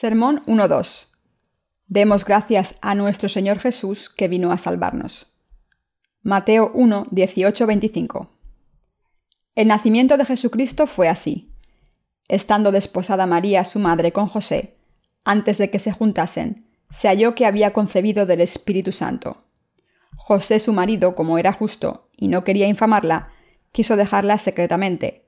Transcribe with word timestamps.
Sermón 0.00 0.44
1.2. 0.46 1.08
Demos 1.88 2.24
gracias 2.24 2.78
a 2.82 2.94
nuestro 2.94 3.28
Señor 3.28 3.58
Jesús 3.58 4.08
que 4.08 4.28
vino 4.28 4.52
a 4.52 4.56
salvarnos. 4.56 5.26
Mateo 6.22 6.70
1, 6.72 7.08
18, 7.10 7.66
25. 7.66 8.30
El 9.56 9.66
nacimiento 9.66 10.16
de 10.16 10.24
Jesucristo 10.24 10.86
fue 10.86 11.08
así. 11.08 11.50
Estando 12.28 12.70
desposada 12.70 13.26
María, 13.26 13.64
su 13.64 13.80
madre, 13.80 14.12
con 14.12 14.28
José, 14.28 14.76
antes 15.24 15.58
de 15.58 15.68
que 15.68 15.80
se 15.80 15.90
juntasen, 15.90 16.64
se 16.92 17.08
halló 17.08 17.34
que 17.34 17.44
había 17.44 17.72
concebido 17.72 18.24
del 18.24 18.40
Espíritu 18.40 18.92
Santo. 18.92 19.42
José, 20.14 20.60
su 20.60 20.72
marido, 20.72 21.16
como 21.16 21.38
era 21.38 21.52
justo 21.52 22.08
y 22.16 22.28
no 22.28 22.44
quería 22.44 22.68
infamarla, 22.68 23.32
quiso 23.72 23.96
dejarla 23.96 24.38
secretamente. 24.38 25.27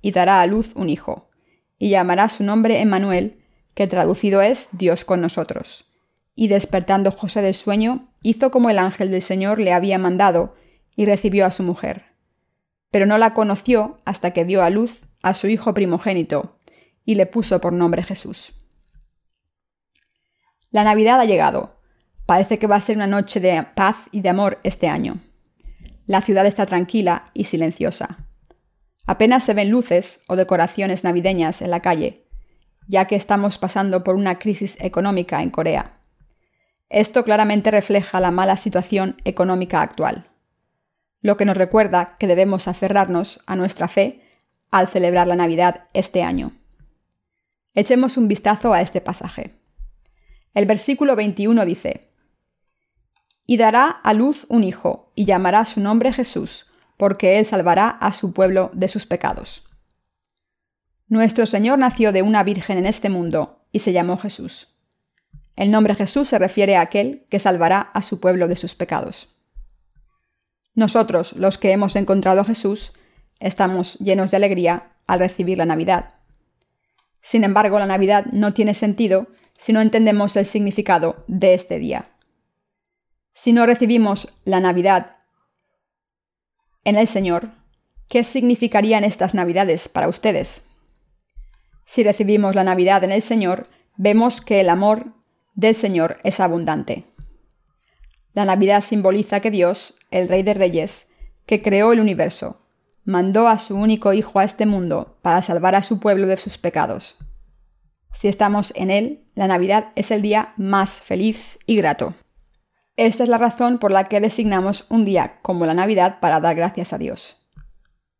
y 0.00 0.12
dará 0.12 0.40
a 0.40 0.46
luz 0.46 0.72
un 0.74 0.88
hijo, 0.88 1.30
y 1.78 1.90
llamará 1.90 2.28
su 2.28 2.44
nombre 2.44 2.80
Emmanuel, 2.80 3.44
que 3.74 3.86
traducido 3.86 4.42
es 4.42 4.70
Dios 4.72 5.04
con 5.04 5.20
nosotros. 5.20 5.86
Y 6.34 6.48
despertando 6.48 7.10
José 7.10 7.42
del 7.42 7.54
sueño, 7.54 8.08
hizo 8.22 8.50
como 8.50 8.70
el 8.70 8.78
ángel 8.78 9.10
del 9.10 9.22
Señor 9.22 9.58
le 9.58 9.72
había 9.72 9.98
mandado, 9.98 10.56
y 10.96 11.04
recibió 11.04 11.46
a 11.46 11.52
su 11.52 11.62
mujer. 11.62 12.02
Pero 12.90 13.06
no 13.06 13.18
la 13.18 13.34
conoció 13.34 14.00
hasta 14.04 14.32
que 14.32 14.44
dio 14.44 14.62
a 14.62 14.70
luz 14.70 15.02
a 15.22 15.34
su 15.34 15.46
hijo 15.46 15.74
primogénito, 15.74 16.58
y 17.04 17.14
le 17.14 17.26
puso 17.26 17.60
por 17.60 17.72
nombre 17.72 18.02
Jesús. 18.02 18.52
La 20.70 20.84
Navidad 20.84 21.20
ha 21.20 21.24
llegado. 21.24 21.80
Parece 22.26 22.58
que 22.58 22.66
va 22.66 22.76
a 22.76 22.80
ser 22.80 22.96
una 22.96 23.06
noche 23.06 23.40
de 23.40 23.66
paz 23.74 24.08
y 24.12 24.20
de 24.20 24.28
amor 24.28 24.58
este 24.62 24.88
año. 24.88 25.18
La 26.06 26.20
ciudad 26.20 26.46
está 26.46 26.66
tranquila 26.66 27.30
y 27.32 27.44
silenciosa. 27.44 28.27
Apenas 29.08 29.42
se 29.42 29.54
ven 29.54 29.70
luces 29.70 30.22
o 30.28 30.36
decoraciones 30.36 31.02
navideñas 31.02 31.62
en 31.62 31.70
la 31.70 31.80
calle, 31.80 32.26
ya 32.88 33.06
que 33.06 33.16
estamos 33.16 33.56
pasando 33.56 34.04
por 34.04 34.16
una 34.16 34.38
crisis 34.38 34.76
económica 34.80 35.42
en 35.42 35.48
Corea. 35.48 36.02
Esto 36.90 37.24
claramente 37.24 37.70
refleja 37.70 38.20
la 38.20 38.30
mala 38.30 38.58
situación 38.58 39.16
económica 39.24 39.80
actual, 39.80 40.26
lo 41.22 41.38
que 41.38 41.46
nos 41.46 41.56
recuerda 41.56 42.16
que 42.18 42.26
debemos 42.26 42.68
aferrarnos 42.68 43.40
a 43.46 43.56
nuestra 43.56 43.88
fe 43.88 44.28
al 44.70 44.88
celebrar 44.88 45.26
la 45.26 45.36
Navidad 45.36 45.84
este 45.94 46.22
año. 46.22 46.52
Echemos 47.72 48.18
un 48.18 48.28
vistazo 48.28 48.74
a 48.74 48.82
este 48.82 49.00
pasaje. 49.00 49.54
El 50.52 50.66
versículo 50.66 51.16
21 51.16 51.64
dice, 51.64 52.10
Y 53.46 53.56
dará 53.56 53.88
a 53.88 54.12
luz 54.12 54.44
un 54.50 54.64
hijo, 54.64 55.12
y 55.14 55.24
llamará 55.24 55.64
su 55.64 55.80
nombre 55.80 56.12
Jesús, 56.12 56.67
porque 56.98 57.38
Él 57.38 57.46
salvará 57.46 57.88
a 57.88 58.12
su 58.12 58.34
pueblo 58.34 58.70
de 58.74 58.88
sus 58.88 59.06
pecados. 59.06 59.64
Nuestro 61.06 61.46
Señor 61.46 61.78
nació 61.78 62.12
de 62.12 62.20
una 62.20 62.42
virgen 62.42 62.76
en 62.76 62.84
este 62.84 63.08
mundo 63.08 63.64
y 63.72 63.78
se 63.78 63.94
llamó 63.94 64.18
Jesús. 64.18 64.76
El 65.56 65.70
nombre 65.70 65.94
Jesús 65.94 66.28
se 66.28 66.38
refiere 66.38 66.76
a 66.76 66.82
aquel 66.82 67.24
que 67.30 67.38
salvará 67.38 67.80
a 67.80 68.02
su 68.02 68.20
pueblo 68.20 68.46
de 68.46 68.56
sus 68.56 68.74
pecados. 68.74 69.34
Nosotros, 70.74 71.32
los 71.32 71.56
que 71.56 71.72
hemos 71.72 71.96
encontrado 71.96 72.42
a 72.42 72.44
Jesús, 72.44 72.92
estamos 73.40 73.98
llenos 73.98 74.30
de 74.30 74.36
alegría 74.36 74.92
al 75.06 75.18
recibir 75.18 75.58
la 75.58 75.64
Navidad. 75.64 76.14
Sin 77.22 77.42
embargo, 77.42 77.78
la 77.78 77.86
Navidad 77.86 78.26
no 78.26 78.54
tiene 78.54 78.74
sentido 78.74 79.28
si 79.56 79.72
no 79.72 79.80
entendemos 79.80 80.36
el 80.36 80.46
significado 80.46 81.24
de 81.26 81.54
este 81.54 81.78
día. 81.78 82.10
Si 83.34 83.52
no 83.52 83.66
recibimos 83.66 84.32
la 84.44 84.60
Navidad 84.60 85.17
en 86.84 86.96
el 86.96 87.06
Señor, 87.06 87.50
¿qué 88.08 88.24
significarían 88.24 89.04
estas 89.04 89.34
Navidades 89.34 89.88
para 89.88 90.08
ustedes? 90.08 90.68
Si 91.84 92.02
recibimos 92.02 92.54
la 92.54 92.64
Navidad 92.64 93.04
en 93.04 93.12
el 93.12 93.22
Señor, 93.22 93.66
vemos 93.96 94.40
que 94.40 94.60
el 94.60 94.68
amor 94.68 95.12
del 95.54 95.74
Señor 95.74 96.18
es 96.22 96.40
abundante. 96.40 97.04
La 98.34 98.44
Navidad 98.44 98.82
simboliza 98.82 99.40
que 99.40 99.50
Dios, 99.50 99.94
el 100.10 100.28
Rey 100.28 100.42
de 100.42 100.54
Reyes, 100.54 101.10
que 101.46 101.62
creó 101.62 101.92
el 101.92 102.00
universo, 102.00 102.62
mandó 103.04 103.48
a 103.48 103.58
su 103.58 103.74
único 103.74 104.12
Hijo 104.12 104.38
a 104.38 104.44
este 104.44 104.66
mundo 104.66 105.18
para 105.22 105.42
salvar 105.42 105.74
a 105.74 105.82
su 105.82 105.98
pueblo 105.98 106.26
de 106.26 106.36
sus 106.36 106.58
pecados. 106.58 107.16
Si 108.14 108.28
estamos 108.28 108.72
en 108.76 108.90
Él, 108.90 109.24
la 109.34 109.48
Navidad 109.48 109.92
es 109.96 110.10
el 110.10 110.22
día 110.22 110.52
más 110.56 111.00
feliz 111.00 111.58
y 111.66 111.76
grato. 111.76 112.14
Esta 112.98 113.22
es 113.22 113.28
la 113.28 113.38
razón 113.38 113.78
por 113.78 113.92
la 113.92 114.02
que 114.02 114.20
designamos 114.20 114.86
un 114.88 115.04
día 115.04 115.38
como 115.42 115.66
la 115.66 115.74
Navidad 115.74 116.18
para 116.18 116.40
dar 116.40 116.56
gracias 116.56 116.92
a 116.92 116.98
Dios. 116.98 117.36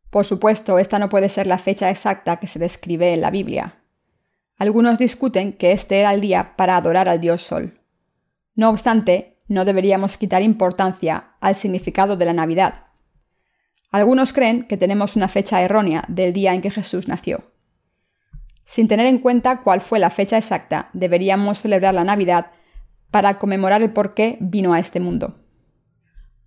Por 0.08 0.24
supuesto, 0.24 0.78
esta 0.78 1.00
no 1.00 1.08
puede 1.08 1.28
ser 1.30 1.48
la 1.48 1.58
fecha 1.58 1.90
exacta 1.90 2.36
que 2.36 2.46
se 2.46 2.60
describe 2.60 3.12
en 3.12 3.20
la 3.20 3.32
Biblia. 3.32 3.74
Algunos 4.56 4.96
discuten 4.96 5.52
que 5.52 5.72
este 5.72 5.98
era 5.98 6.14
el 6.14 6.20
día 6.20 6.54
para 6.56 6.76
adorar 6.76 7.08
al 7.08 7.20
dios 7.20 7.42
Sol. 7.42 7.80
No 8.54 8.70
obstante, 8.70 9.40
no 9.48 9.64
deberíamos 9.64 10.16
quitar 10.16 10.42
importancia 10.42 11.32
al 11.40 11.56
significado 11.56 12.16
de 12.16 12.26
la 12.26 12.32
Navidad. 12.32 12.86
Algunos 13.90 14.32
creen 14.32 14.62
que 14.62 14.76
tenemos 14.76 15.16
una 15.16 15.26
fecha 15.26 15.60
errónea 15.60 16.04
del 16.06 16.32
día 16.32 16.54
en 16.54 16.62
que 16.62 16.70
Jesús 16.70 17.08
nació. 17.08 17.50
Sin 18.64 18.86
tener 18.86 19.06
en 19.06 19.18
cuenta 19.18 19.62
cuál 19.62 19.80
fue 19.80 19.98
la 19.98 20.10
fecha 20.10 20.36
exacta, 20.36 20.88
deberíamos 20.92 21.62
celebrar 21.62 21.94
la 21.94 22.04
Navidad 22.04 22.52
para 23.10 23.38
conmemorar 23.38 23.82
el 23.82 23.92
por 23.92 24.14
qué 24.14 24.36
vino 24.40 24.74
a 24.74 24.78
este 24.78 25.00
mundo. 25.00 25.36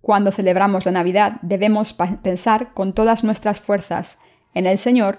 Cuando 0.00 0.32
celebramos 0.32 0.84
la 0.84 0.92
Navidad 0.92 1.34
debemos 1.42 1.94
pensar 2.22 2.74
con 2.74 2.92
todas 2.92 3.24
nuestras 3.24 3.60
fuerzas 3.60 4.18
en 4.54 4.66
el 4.66 4.78
Señor 4.78 5.18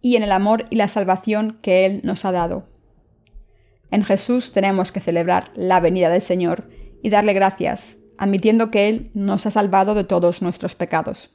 y 0.00 0.16
en 0.16 0.22
el 0.22 0.32
amor 0.32 0.66
y 0.70 0.76
la 0.76 0.88
salvación 0.88 1.58
que 1.62 1.86
Él 1.86 2.00
nos 2.04 2.24
ha 2.24 2.32
dado. 2.32 2.68
En 3.90 4.04
Jesús 4.04 4.52
tenemos 4.52 4.90
que 4.90 5.00
celebrar 5.00 5.50
la 5.54 5.80
venida 5.80 6.08
del 6.08 6.22
Señor 6.22 6.68
y 7.02 7.10
darle 7.10 7.34
gracias, 7.34 7.98
admitiendo 8.16 8.70
que 8.70 8.88
Él 8.88 9.10
nos 9.12 9.44
ha 9.46 9.50
salvado 9.50 9.94
de 9.94 10.04
todos 10.04 10.40
nuestros 10.40 10.74
pecados. 10.74 11.30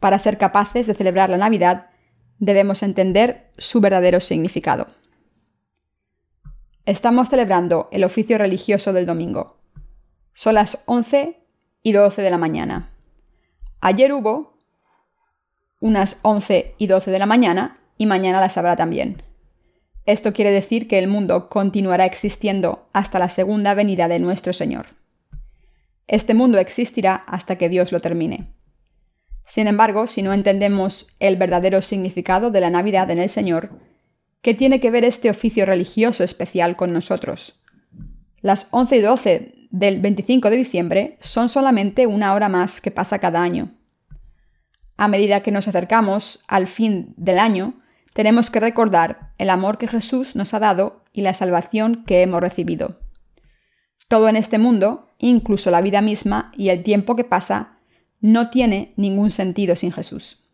Para 0.00 0.18
ser 0.18 0.38
capaces 0.38 0.86
de 0.86 0.94
celebrar 0.94 1.30
la 1.30 1.36
Navidad, 1.36 1.90
debemos 2.38 2.82
entender 2.82 3.52
su 3.58 3.80
verdadero 3.80 4.20
significado. 4.20 4.86
Estamos 6.88 7.28
celebrando 7.28 7.90
el 7.92 8.02
oficio 8.02 8.38
religioso 8.38 8.94
del 8.94 9.04
domingo. 9.04 9.58
Son 10.32 10.54
las 10.54 10.84
11 10.86 11.38
y 11.82 11.92
12 11.92 12.22
de 12.22 12.30
la 12.30 12.38
mañana. 12.38 12.94
Ayer 13.82 14.10
hubo 14.14 14.56
unas 15.82 16.18
11 16.22 16.76
y 16.78 16.86
12 16.86 17.10
de 17.10 17.18
la 17.18 17.26
mañana 17.26 17.74
y 17.98 18.06
mañana 18.06 18.40
las 18.40 18.56
habrá 18.56 18.74
también. 18.74 19.22
Esto 20.06 20.32
quiere 20.32 20.50
decir 20.50 20.88
que 20.88 20.98
el 20.98 21.08
mundo 21.08 21.50
continuará 21.50 22.06
existiendo 22.06 22.88
hasta 22.94 23.18
la 23.18 23.28
segunda 23.28 23.74
venida 23.74 24.08
de 24.08 24.20
nuestro 24.20 24.54
Señor. 24.54 24.86
Este 26.06 26.32
mundo 26.32 26.56
existirá 26.58 27.16
hasta 27.16 27.56
que 27.56 27.68
Dios 27.68 27.92
lo 27.92 28.00
termine. 28.00 28.54
Sin 29.44 29.68
embargo, 29.68 30.06
si 30.06 30.22
no 30.22 30.32
entendemos 30.32 31.14
el 31.20 31.36
verdadero 31.36 31.82
significado 31.82 32.50
de 32.50 32.62
la 32.62 32.70
Navidad 32.70 33.10
en 33.10 33.18
el 33.18 33.28
Señor, 33.28 33.72
¿Qué 34.42 34.54
tiene 34.54 34.80
que 34.80 34.90
ver 34.90 35.04
este 35.04 35.30
oficio 35.30 35.66
religioso 35.66 36.22
especial 36.22 36.76
con 36.76 36.92
nosotros? 36.92 37.60
Las 38.40 38.68
11 38.70 38.96
y 38.96 39.00
12 39.00 39.54
del 39.70 40.00
25 40.00 40.50
de 40.50 40.56
diciembre 40.56 41.14
son 41.20 41.48
solamente 41.48 42.06
una 42.06 42.34
hora 42.34 42.48
más 42.48 42.80
que 42.80 42.90
pasa 42.90 43.18
cada 43.18 43.42
año. 43.42 43.74
A 44.96 45.08
medida 45.08 45.42
que 45.42 45.50
nos 45.50 45.68
acercamos 45.68 46.44
al 46.46 46.66
fin 46.66 47.14
del 47.16 47.38
año, 47.38 47.80
tenemos 48.12 48.50
que 48.50 48.60
recordar 48.60 49.32
el 49.38 49.50
amor 49.50 49.78
que 49.78 49.88
Jesús 49.88 50.36
nos 50.36 50.54
ha 50.54 50.60
dado 50.60 51.04
y 51.12 51.22
la 51.22 51.34
salvación 51.34 52.04
que 52.04 52.22
hemos 52.22 52.40
recibido. 52.40 53.00
Todo 54.08 54.28
en 54.28 54.36
este 54.36 54.58
mundo, 54.58 55.10
incluso 55.18 55.70
la 55.70 55.82
vida 55.82 56.00
misma 56.00 56.52
y 56.56 56.70
el 56.70 56.82
tiempo 56.82 57.16
que 57.16 57.24
pasa, 57.24 57.78
no 58.20 58.50
tiene 58.50 58.94
ningún 58.96 59.30
sentido 59.30 59.76
sin 59.76 59.92
Jesús. 59.92 60.47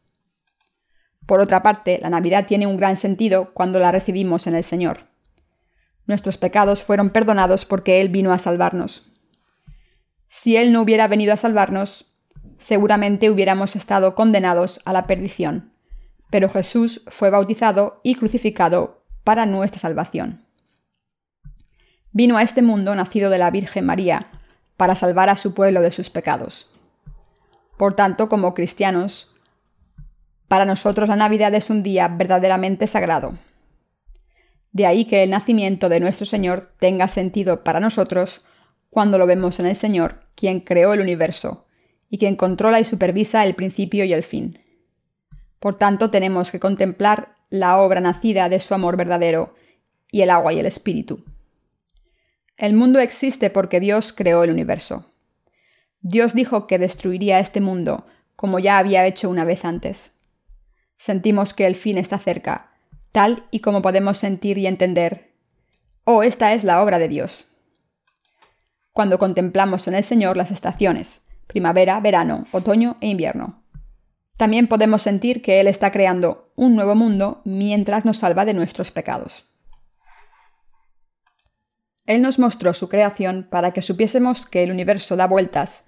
Por 1.27 1.41
otra 1.41 1.63
parte, 1.63 1.99
la 2.03 2.11
Navidad 2.11 2.47
tiene 2.47 2.67
un 2.67 2.77
gran 2.77 2.97
sentido 2.97 3.53
cuando 3.55 3.79
la 3.79 3.93
recibimos 3.93 4.47
en 4.47 4.55
el 4.55 4.65
Señor. 4.65 5.05
Nuestros 6.07 6.37
pecados 6.37 6.83
fueron 6.83 7.11
perdonados 7.11 7.65
porque 7.65 8.01
Él 8.01 8.11
vino 8.11 8.33
a 8.33 8.39
salvarnos. 8.39 9.11
Si 10.29 10.57
Él 10.57 10.73
no 10.73 10.83
hubiera 10.83 11.09
venido 11.09 11.33
a 11.33 11.39
salvarnos, 11.39 12.13
seguramente 12.59 13.31
hubiéramos 13.31 13.75
estado 13.77 14.15
condenados 14.15 14.81
a 14.85 14.93
la 14.93 15.07
perdición. 15.07 15.73
Pero 16.31 16.49
Jesús 16.49 17.03
fue 17.09 17.31
bautizado 17.31 18.01
y 18.03 18.17
crucificado 18.17 19.05
para 19.23 19.47
nuestra 19.47 19.81
salvación. 19.81 20.45
vino 22.13 22.37
a 22.37 22.43
este 22.43 22.63
mundo 22.63 22.95
nacido 22.95 23.29
de 23.29 23.39
la 23.39 23.51
Virgen 23.51 23.87
María 23.87 24.29
para 24.77 24.95
salvar 24.95 25.31
a 25.31 25.37
su 25.37 25.53
pueblo 25.53 25.81
de 25.81 25.91
sus 25.91 26.11
pecados. 26.11 26.71
Por 27.77 27.95
tanto, 27.95 28.29
como 28.29 28.55
cristianos, 28.55 29.34
para 30.49 30.65
nosotros 30.65 31.09
la 31.09 31.17
Navidad 31.17 31.55
es 31.55 31.71
un 31.71 31.83
día 31.83 32.09
verdaderamente 32.09 32.87
sagrado. 32.87 33.35
De 34.73 34.87
ahí 34.87 35.05
que 35.05 35.23
el 35.23 35.31
nacimiento 35.31 35.89
de 35.89 36.01
nuestro 36.01 36.27
Señor 36.27 36.73
tenga 36.79 37.09
sentido 37.09 37.63
para 37.63 37.81
nosotros 37.81 38.43
cuando 38.91 39.19
lo 39.19 39.27
vemos 39.27 39.61
en 39.61 39.67
el 39.67 39.77
Señor, 39.77 40.21
quien 40.35 40.61
creó 40.61 40.93
el 40.95 41.01
universo, 41.01 41.67
y 42.09 42.19
quien 42.19 42.37
controla 42.37 42.81
y 42.81 42.85
supervisa 42.85 43.45
el 43.45 43.55
principio 43.55 44.05
y 44.05 44.13
el 44.13 44.23
fin. 44.23 44.59
Por 45.59 45.79
tanto, 45.79 46.11
tenemos 46.11 46.51
que 46.51 46.61
contemplar 46.61 47.35
la 47.51 47.79
obra 47.79 48.01
nacida 48.01 48.49
de 48.49 48.61
su 48.61 48.75
amor 48.75 48.97
verdadero, 48.97 49.55
y 50.11 50.23
el 50.23 50.31
agua 50.31 50.53
y 50.53 50.61
el 50.61 50.67
espíritu. 50.67 51.25
El 52.57 52.75
mundo 52.75 53.01
existe 53.01 53.51
porque 53.51 53.81
Dios 53.81 54.13
creó 54.13 54.45
el 54.45 54.51
universo. 54.51 55.13
Dios 56.01 56.35
dijo 56.35 56.67
que 56.69 56.79
destruiría 56.79 57.41
este 57.41 57.61
mundo, 57.61 58.07
como 58.37 58.61
ya 58.61 58.79
había 58.79 59.07
hecho 59.07 59.29
una 59.29 59.45
vez 59.45 59.65
antes. 59.65 60.14
Sentimos 60.97 61.55
que 61.55 61.67
el 61.67 61.75
fin 61.75 61.99
está 61.99 62.19
cerca, 62.19 62.73
tal 63.13 63.47
y 63.51 63.61
como 63.61 63.83
podemos 63.83 64.19
sentir 64.19 64.59
y 64.59 64.67
entender. 64.67 65.35
Oh, 66.05 66.23
esta 66.23 66.53
es 66.53 66.65
la 66.65 66.83
obra 66.83 66.99
de 66.99 67.09
Dios. 67.09 67.57
Cuando 68.93 69.19
contemplamos 69.19 69.89
en 69.89 69.95
el 69.95 70.05
Señor 70.05 70.37
las 70.37 70.51
estaciones, 70.51 71.27
primavera, 71.47 71.99
verano, 72.01 72.45
otoño 72.53 72.97
e 73.01 73.09
invierno. 73.09 73.65
También 74.37 74.67
podemos 74.67 75.03
sentir 75.03 75.43
que 75.43 75.61
Él 75.61 75.69
está 75.69 75.91
creando 75.91 76.53
un 76.57 76.75
nuevo 76.75 76.95
mundo 76.95 77.41
mientras 77.45 78.05
nos 78.05 78.19
salva 78.19 78.45
de 78.45 78.55
nuestros 78.55 78.91
pecados. 78.91 79.45
Él 82.07 82.21
nos 82.21 82.39
mostró 82.39 82.75
su 82.75 82.89
creación 82.89 83.47
para 83.51 83.73
que 83.73 83.83
supiésemos 83.83 84.47
que 84.47 84.63
el 84.63 84.71
universo 84.71 85.17
da 85.17 85.27
vueltas 85.27 85.87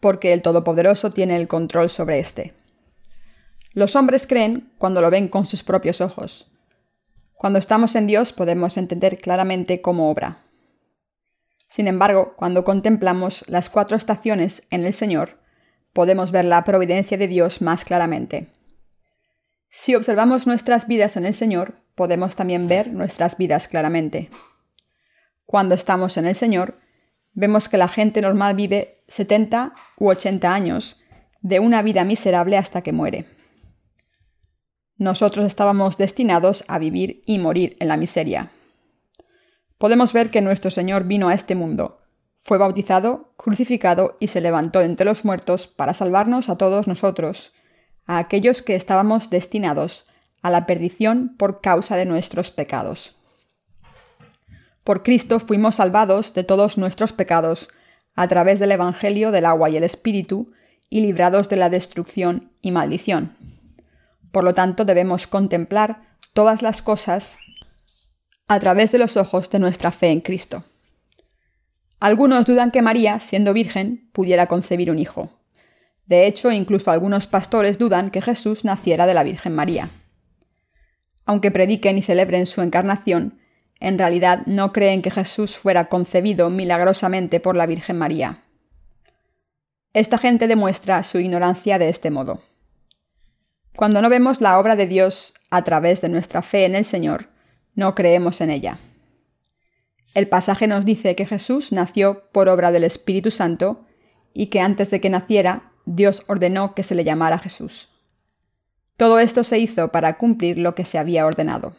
porque 0.00 0.32
el 0.32 0.42
Todopoderoso 0.42 1.10
tiene 1.10 1.36
el 1.36 1.46
control 1.46 1.90
sobre 1.90 2.18
éste. 2.18 2.54
Los 3.72 3.94
hombres 3.94 4.26
creen 4.26 4.72
cuando 4.78 5.00
lo 5.00 5.10
ven 5.10 5.28
con 5.28 5.46
sus 5.46 5.62
propios 5.62 6.00
ojos. 6.00 6.50
Cuando 7.34 7.58
estamos 7.58 7.94
en 7.94 8.08
Dios 8.08 8.32
podemos 8.32 8.76
entender 8.76 9.18
claramente 9.20 9.80
cómo 9.80 10.10
obra. 10.10 10.38
Sin 11.68 11.86
embargo, 11.86 12.34
cuando 12.36 12.64
contemplamos 12.64 13.44
las 13.48 13.70
cuatro 13.70 13.96
estaciones 13.96 14.66
en 14.70 14.84
el 14.84 14.92
Señor, 14.92 15.38
podemos 15.92 16.32
ver 16.32 16.44
la 16.44 16.64
providencia 16.64 17.16
de 17.16 17.28
Dios 17.28 17.62
más 17.62 17.84
claramente. 17.84 18.48
Si 19.70 19.94
observamos 19.94 20.48
nuestras 20.48 20.88
vidas 20.88 21.16
en 21.16 21.24
el 21.24 21.34
Señor, 21.34 21.74
podemos 21.94 22.34
también 22.34 22.66
ver 22.66 22.92
nuestras 22.92 23.38
vidas 23.38 23.68
claramente. 23.68 24.30
Cuando 25.46 25.76
estamos 25.76 26.16
en 26.16 26.26
el 26.26 26.34
Señor, 26.34 26.74
vemos 27.34 27.68
que 27.68 27.78
la 27.78 27.86
gente 27.86 28.20
normal 28.20 28.56
vive 28.56 28.98
70 29.06 29.74
u 29.96 30.08
80 30.08 30.52
años, 30.52 31.00
de 31.40 31.60
una 31.60 31.82
vida 31.82 32.04
miserable 32.04 32.56
hasta 32.56 32.82
que 32.82 32.92
muere. 32.92 33.39
Nosotros 35.00 35.46
estábamos 35.46 35.96
destinados 35.96 36.62
a 36.68 36.78
vivir 36.78 37.22
y 37.24 37.38
morir 37.38 37.74
en 37.80 37.88
la 37.88 37.96
miseria. 37.96 38.50
Podemos 39.78 40.12
ver 40.12 40.30
que 40.30 40.42
nuestro 40.42 40.70
Señor 40.70 41.04
vino 41.04 41.30
a 41.30 41.34
este 41.34 41.54
mundo, 41.54 42.02
fue 42.36 42.58
bautizado, 42.58 43.32
crucificado 43.38 44.18
y 44.20 44.26
se 44.26 44.42
levantó 44.42 44.82
entre 44.82 45.06
los 45.06 45.24
muertos 45.24 45.66
para 45.66 45.94
salvarnos 45.94 46.50
a 46.50 46.56
todos 46.56 46.86
nosotros, 46.86 47.54
a 48.04 48.18
aquellos 48.18 48.60
que 48.60 48.76
estábamos 48.76 49.30
destinados 49.30 50.04
a 50.42 50.50
la 50.50 50.66
perdición 50.66 51.34
por 51.38 51.62
causa 51.62 51.96
de 51.96 52.04
nuestros 52.04 52.50
pecados. 52.50 53.16
Por 54.84 55.02
Cristo 55.02 55.40
fuimos 55.40 55.76
salvados 55.76 56.34
de 56.34 56.44
todos 56.44 56.76
nuestros 56.76 57.14
pecados, 57.14 57.70
a 58.14 58.28
través 58.28 58.60
del 58.60 58.72
Evangelio 58.72 59.30
del 59.30 59.46
agua 59.46 59.70
y 59.70 59.78
el 59.78 59.84
Espíritu, 59.84 60.52
y 60.90 61.00
librados 61.00 61.48
de 61.48 61.56
la 61.56 61.70
destrucción 61.70 62.52
y 62.60 62.70
maldición. 62.70 63.59
Por 64.32 64.44
lo 64.44 64.54
tanto, 64.54 64.84
debemos 64.84 65.26
contemplar 65.26 66.00
todas 66.32 66.62
las 66.62 66.82
cosas 66.82 67.38
a 68.46 68.58
través 68.60 68.92
de 68.92 68.98
los 68.98 69.16
ojos 69.16 69.50
de 69.50 69.58
nuestra 69.58 69.92
fe 69.92 70.10
en 70.10 70.20
Cristo. 70.20 70.64
Algunos 72.00 72.46
dudan 72.46 72.70
que 72.70 72.82
María, 72.82 73.20
siendo 73.20 73.52
virgen, 73.52 74.08
pudiera 74.12 74.46
concebir 74.46 74.90
un 74.90 74.98
hijo. 74.98 75.30
De 76.06 76.26
hecho, 76.26 76.50
incluso 76.50 76.90
algunos 76.90 77.26
pastores 77.26 77.78
dudan 77.78 78.10
que 78.10 78.22
Jesús 78.22 78.64
naciera 78.64 79.06
de 79.06 79.14
la 79.14 79.22
Virgen 79.22 79.54
María. 79.54 79.90
Aunque 81.24 81.52
prediquen 81.52 81.98
y 81.98 82.02
celebren 82.02 82.46
su 82.46 82.62
encarnación, 82.62 83.38
en 83.78 83.98
realidad 83.98 84.42
no 84.46 84.72
creen 84.72 85.02
que 85.02 85.10
Jesús 85.10 85.56
fuera 85.56 85.88
concebido 85.88 86.50
milagrosamente 86.50 87.38
por 87.38 87.54
la 87.54 87.66
Virgen 87.66 87.98
María. 87.98 88.42
Esta 89.92 90.18
gente 90.18 90.48
demuestra 90.48 91.02
su 91.02 91.18
ignorancia 91.18 91.78
de 91.78 91.88
este 91.88 92.10
modo. 92.10 92.40
Cuando 93.76 94.02
no 94.02 94.08
vemos 94.08 94.40
la 94.40 94.58
obra 94.58 94.76
de 94.76 94.86
Dios 94.86 95.34
a 95.50 95.62
través 95.62 96.00
de 96.00 96.08
nuestra 96.08 96.42
fe 96.42 96.64
en 96.64 96.74
el 96.74 96.84
Señor, 96.84 97.28
no 97.74 97.94
creemos 97.94 98.40
en 98.40 98.50
ella. 98.50 98.78
El 100.14 100.28
pasaje 100.28 100.66
nos 100.66 100.84
dice 100.84 101.14
que 101.14 101.26
Jesús 101.26 101.72
nació 101.72 102.30
por 102.32 102.48
obra 102.48 102.72
del 102.72 102.84
Espíritu 102.84 103.30
Santo 103.30 103.86
y 104.34 104.46
que 104.46 104.60
antes 104.60 104.90
de 104.90 105.00
que 105.00 105.10
naciera, 105.10 105.72
Dios 105.86 106.24
ordenó 106.26 106.74
que 106.74 106.82
se 106.82 106.94
le 106.94 107.04
llamara 107.04 107.38
Jesús. 107.38 107.88
Todo 108.96 109.18
esto 109.18 109.44
se 109.44 109.58
hizo 109.58 109.92
para 109.92 110.18
cumplir 110.18 110.58
lo 110.58 110.74
que 110.74 110.84
se 110.84 110.98
había 110.98 111.24
ordenado. 111.24 111.74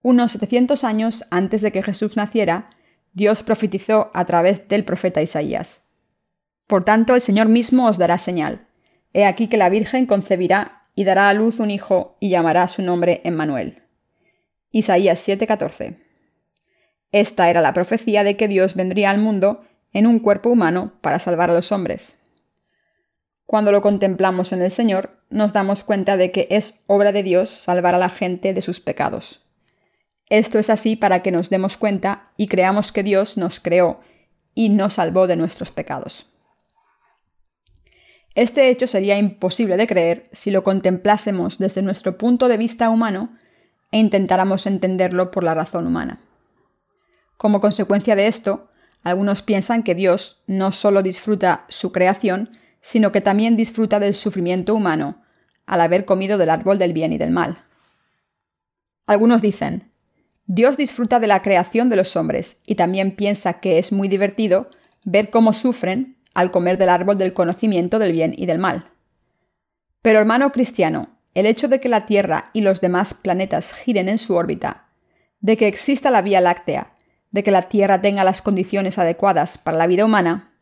Unos 0.00 0.32
700 0.32 0.82
años 0.82 1.24
antes 1.30 1.62
de 1.62 1.72
que 1.72 1.82
Jesús 1.82 2.16
naciera, 2.16 2.70
Dios 3.12 3.42
profetizó 3.42 4.10
a 4.14 4.24
través 4.24 4.66
del 4.68 4.84
profeta 4.84 5.20
Isaías. 5.20 5.84
Por 6.66 6.84
tanto, 6.84 7.14
el 7.14 7.20
Señor 7.20 7.48
mismo 7.48 7.86
os 7.86 7.98
dará 7.98 8.18
señal. 8.18 8.66
He 9.12 9.24
aquí 9.24 9.48
que 9.48 9.56
la 9.56 9.68
Virgen 9.68 10.06
concebirá 10.06 10.82
y 10.94 11.04
dará 11.04 11.28
a 11.28 11.34
luz 11.34 11.60
un 11.60 11.70
hijo 11.70 12.16
y 12.20 12.30
llamará 12.30 12.68
su 12.68 12.82
nombre 12.82 13.20
Emmanuel. 13.24 13.82
Isaías 14.70 15.20
7:14. 15.26 15.96
Esta 17.12 17.50
era 17.50 17.60
la 17.60 17.74
profecía 17.74 18.24
de 18.24 18.36
que 18.36 18.48
Dios 18.48 18.74
vendría 18.74 19.10
al 19.10 19.18
mundo 19.18 19.64
en 19.92 20.06
un 20.06 20.18
cuerpo 20.18 20.48
humano 20.48 20.92
para 21.02 21.18
salvar 21.18 21.50
a 21.50 21.54
los 21.54 21.72
hombres. 21.72 22.20
Cuando 23.44 23.70
lo 23.70 23.82
contemplamos 23.82 24.54
en 24.54 24.62
el 24.62 24.70
Señor, 24.70 25.18
nos 25.28 25.52
damos 25.52 25.84
cuenta 25.84 26.16
de 26.16 26.30
que 26.30 26.46
es 26.50 26.82
obra 26.86 27.12
de 27.12 27.22
Dios 27.22 27.50
salvar 27.50 27.94
a 27.94 27.98
la 27.98 28.08
gente 28.08 28.54
de 28.54 28.62
sus 28.62 28.80
pecados. 28.80 29.44
Esto 30.30 30.58
es 30.58 30.70
así 30.70 30.96
para 30.96 31.22
que 31.22 31.32
nos 31.32 31.50
demos 31.50 31.76
cuenta 31.76 32.30
y 32.38 32.48
creamos 32.48 32.92
que 32.92 33.02
Dios 33.02 33.36
nos 33.36 33.60
creó 33.60 34.00
y 34.54 34.70
nos 34.70 34.94
salvó 34.94 35.26
de 35.26 35.36
nuestros 35.36 35.70
pecados. 35.70 36.31
Este 38.34 38.68
hecho 38.70 38.86
sería 38.86 39.18
imposible 39.18 39.76
de 39.76 39.86
creer 39.86 40.28
si 40.32 40.50
lo 40.50 40.62
contemplásemos 40.62 41.58
desde 41.58 41.82
nuestro 41.82 42.16
punto 42.16 42.48
de 42.48 42.56
vista 42.56 42.88
humano 42.88 43.36
e 43.90 43.98
intentáramos 43.98 44.66
entenderlo 44.66 45.30
por 45.30 45.44
la 45.44 45.54
razón 45.54 45.86
humana. 45.86 46.20
Como 47.36 47.60
consecuencia 47.60 48.16
de 48.16 48.26
esto, 48.26 48.70
algunos 49.02 49.42
piensan 49.42 49.82
que 49.82 49.94
Dios 49.94 50.42
no 50.46 50.72
solo 50.72 51.02
disfruta 51.02 51.66
su 51.68 51.92
creación, 51.92 52.56
sino 52.80 53.12
que 53.12 53.20
también 53.20 53.56
disfruta 53.56 54.00
del 54.00 54.14
sufrimiento 54.14 54.74
humano 54.74 55.22
al 55.66 55.80
haber 55.80 56.04
comido 56.04 56.38
del 56.38 56.50
árbol 56.50 56.78
del 56.78 56.92
bien 56.92 57.12
y 57.12 57.18
del 57.18 57.30
mal. 57.30 57.64
Algunos 59.06 59.42
dicen, 59.42 59.92
Dios 60.46 60.76
disfruta 60.76 61.20
de 61.20 61.26
la 61.26 61.42
creación 61.42 61.90
de 61.90 61.96
los 61.96 62.16
hombres 62.16 62.62
y 62.66 62.76
también 62.76 63.14
piensa 63.14 63.60
que 63.60 63.78
es 63.78 63.92
muy 63.92 64.08
divertido 64.08 64.68
ver 65.04 65.30
cómo 65.30 65.52
sufren 65.52 66.16
al 66.34 66.50
comer 66.50 66.78
del 66.78 66.88
árbol 66.88 67.18
del 67.18 67.32
conocimiento 67.32 67.98
del 67.98 68.12
bien 68.12 68.34
y 68.36 68.46
del 68.46 68.58
mal. 68.58 68.86
Pero 70.02 70.18
hermano 70.18 70.52
cristiano, 70.52 71.18
el 71.34 71.46
hecho 71.46 71.68
de 71.68 71.80
que 71.80 71.88
la 71.88 72.06
Tierra 72.06 72.50
y 72.52 72.60
los 72.60 72.80
demás 72.80 73.14
planetas 73.14 73.72
giren 73.72 74.08
en 74.08 74.18
su 74.18 74.34
órbita, 74.34 74.88
de 75.40 75.56
que 75.56 75.66
exista 75.66 76.10
la 76.10 76.22
Vía 76.22 76.40
Láctea, 76.40 76.88
de 77.30 77.42
que 77.42 77.50
la 77.50 77.62
Tierra 77.62 78.00
tenga 78.00 78.24
las 78.24 78.42
condiciones 78.42 78.98
adecuadas 78.98 79.58
para 79.58 79.76
la 79.76 79.86
vida 79.86 80.04
humana, 80.04 80.52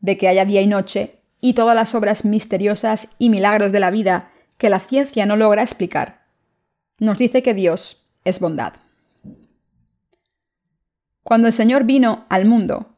de 0.00 0.16
que 0.16 0.28
haya 0.28 0.44
día 0.44 0.60
y 0.60 0.66
noche, 0.66 1.20
y 1.40 1.54
todas 1.54 1.76
las 1.76 1.94
obras 1.94 2.24
misteriosas 2.24 3.16
y 3.18 3.28
milagros 3.28 3.72
de 3.72 3.80
la 3.80 3.90
vida 3.90 4.30
que 4.56 4.70
la 4.70 4.80
ciencia 4.80 5.26
no 5.26 5.36
logra 5.36 5.62
explicar, 5.62 6.24
nos 6.98 7.18
dice 7.18 7.42
que 7.42 7.54
Dios 7.54 8.06
es 8.24 8.40
bondad. 8.40 8.74
Cuando 11.22 11.46
el 11.46 11.52
Señor 11.52 11.84
vino 11.84 12.24
al 12.28 12.44
mundo, 12.44 12.93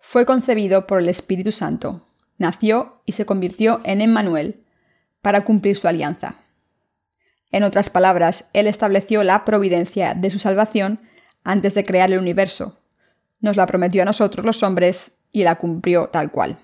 fue 0.00 0.26
concebido 0.26 0.86
por 0.86 1.00
el 1.00 1.08
Espíritu 1.08 1.52
Santo, 1.52 2.06
nació 2.38 3.02
y 3.04 3.12
se 3.12 3.26
convirtió 3.26 3.80
en 3.84 4.00
Emmanuel 4.00 4.64
para 5.22 5.44
cumplir 5.44 5.76
su 5.76 5.86
alianza. 5.86 6.36
En 7.52 7.64
otras 7.64 7.90
palabras, 7.90 8.50
Él 8.52 8.66
estableció 8.66 9.22
la 9.24 9.44
providencia 9.44 10.14
de 10.14 10.30
su 10.30 10.38
salvación 10.38 11.00
antes 11.44 11.74
de 11.74 11.84
crear 11.84 12.10
el 12.10 12.18
universo. 12.18 12.80
Nos 13.40 13.56
la 13.56 13.66
prometió 13.66 14.02
a 14.02 14.06
nosotros 14.06 14.44
los 14.44 14.62
hombres 14.62 15.20
y 15.32 15.44
la 15.44 15.56
cumplió 15.56 16.08
tal 16.08 16.30
cual. 16.30 16.58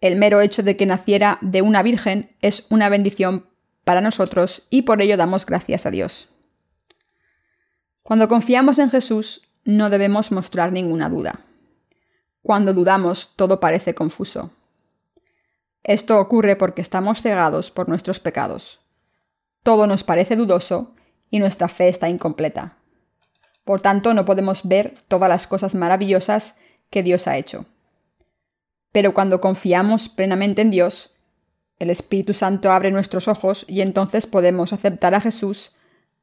El 0.00 0.16
mero 0.16 0.40
hecho 0.40 0.62
de 0.62 0.76
que 0.76 0.86
naciera 0.86 1.38
de 1.40 1.62
una 1.62 1.82
virgen 1.82 2.30
es 2.40 2.66
una 2.70 2.88
bendición 2.88 3.46
para 3.84 4.00
nosotros 4.00 4.66
y 4.70 4.82
por 4.82 5.02
ello 5.02 5.16
damos 5.16 5.46
gracias 5.46 5.86
a 5.86 5.90
Dios. 5.90 6.28
Cuando 8.02 8.28
confiamos 8.28 8.78
en 8.78 8.90
Jesús, 8.90 9.48
no 9.64 9.88
debemos 9.88 10.30
mostrar 10.30 10.72
ninguna 10.72 11.08
duda. 11.08 11.40
Cuando 12.44 12.74
dudamos, 12.74 13.32
todo 13.36 13.58
parece 13.58 13.94
confuso. 13.94 14.50
Esto 15.82 16.20
ocurre 16.20 16.56
porque 16.56 16.82
estamos 16.82 17.22
cegados 17.22 17.70
por 17.70 17.88
nuestros 17.88 18.20
pecados. 18.20 18.80
Todo 19.62 19.86
nos 19.86 20.04
parece 20.04 20.36
dudoso 20.36 20.92
y 21.30 21.38
nuestra 21.38 21.68
fe 21.68 21.88
está 21.88 22.10
incompleta. 22.10 22.76
Por 23.64 23.80
tanto, 23.80 24.12
no 24.12 24.26
podemos 24.26 24.68
ver 24.68 24.92
todas 25.08 25.30
las 25.30 25.46
cosas 25.46 25.74
maravillosas 25.74 26.58
que 26.90 27.02
Dios 27.02 27.28
ha 27.28 27.38
hecho. 27.38 27.64
Pero 28.92 29.14
cuando 29.14 29.40
confiamos 29.40 30.10
plenamente 30.10 30.60
en 30.60 30.70
Dios, 30.70 31.16
el 31.78 31.88
Espíritu 31.88 32.34
Santo 32.34 32.72
abre 32.72 32.90
nuestros 32.90 33.26
ojos 33.26 33.64
y 33.68 33.80
entonces 33.80 34.26
podemos 34.26 34.74
aceptar 34.74 35.14
a 35.14 35.22
Jesús 35.22 35.72